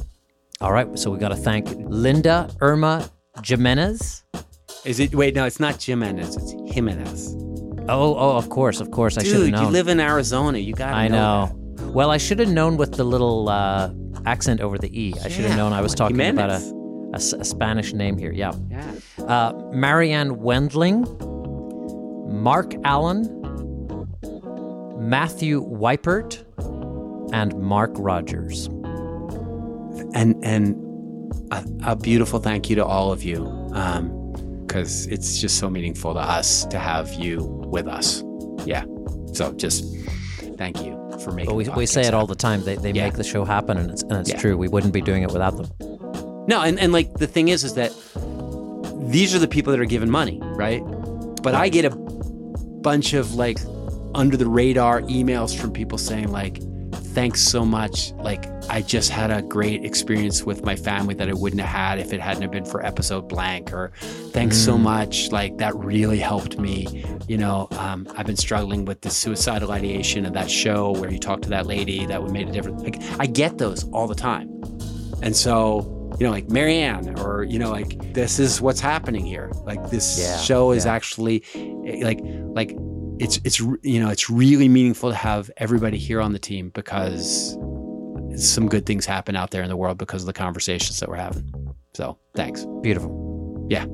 [0.60, 3.08] All right, so we got to thank Linda Irma
[3.44, 4.24] Jimenez.
[4.84, 5.14] Is it?
[5.14, 6.34] Wait, no, it's not Jimenez.
[6.34, 7.36] It's Jimenez.
[7.88, 9.16] Oh, oh, of course, of course.
[9.18, 10.58] I should have Dude, you live in Arizona.
[10.58, 10.90] You got.
[10.90, 11.18] To know.
[11.18, 11.90] I know.
[11.92, 13.92] Well, I should have known with the little uh,
[14.26, 15.14] accent over the e.
[15.24, 16.81] I should have known I was talking about a, Jimenez.
[17.12, 18.32] A s- a Spanish name here.
[18.32, 18.52] Yeah.
[18.70, 18.92] Yeah.
[19.26, 21.02] Uh, Marianne Wendling,
[22.42, 23.24] Mark Allen,
[24.98, 26.44] Matthew Weipert,
[27.32, 28.66] and Mark Rogers.
[30.14, 30.76] and and
[31.50, 33.44] a, a beautiful thank you to all of you
[34.66, 38.22] because it's just so meaningful to us to have you with us
[38.66, 38.84] yeah
[39.32, 39.84] so just
[40.58, 40.92] thank you
[41.22, 42.64] for making But we, the we say podcast it all the time.
[42.64, 43.04] They, they Yeah.
[43.04, 44.38] make the show happen, and it's, and it's Yeah.
[44.38, 44.56] true.
[44.58, 45.68] We wouldn't be doing it without them.
[46.46, 47.92] No and, and like the thing is is that
[49.10, 50.82] these are the people that are given money right?
[51.42, 53.58] But i get a bunch of like
[54.14, 56.60] under the radar emails from people saying like
[57.12, 58.12] thanks so much.
[58.12, 61.98] Like i just had a great experience with my family that i wouldn't have had
[61.98, 63.92] if it hadn't have been for episode blank or
[64.30, 65.30] thanks so much.
[65.30, 70.26] Like that really helped me you know um, i've been struggling with the suicidal ideation
[70.26, 73.00] of that show where you talk to that lady that would made a difference like
[73.20, 74.48] i get those all the time.
[75.22, 79.50] And so, you know, like Marianne, or, you know, like this is what's happening here.
[79.64, 80.94] Like this Yeah, show is yeah.
[80.94, 82.76] actually eh, like, like
[83.18, 87.58] it's, it's, you know, it's really meaningful to have everybody here on the team because
[88.36, 91.16] some good things happen out there in the world because of the conversations that we're
[91.16, 91.52] having.
[91.94, 92.66] So thanks.
[92.82, 93.66] Beautiful.
[93.68, 93.86] Yeah.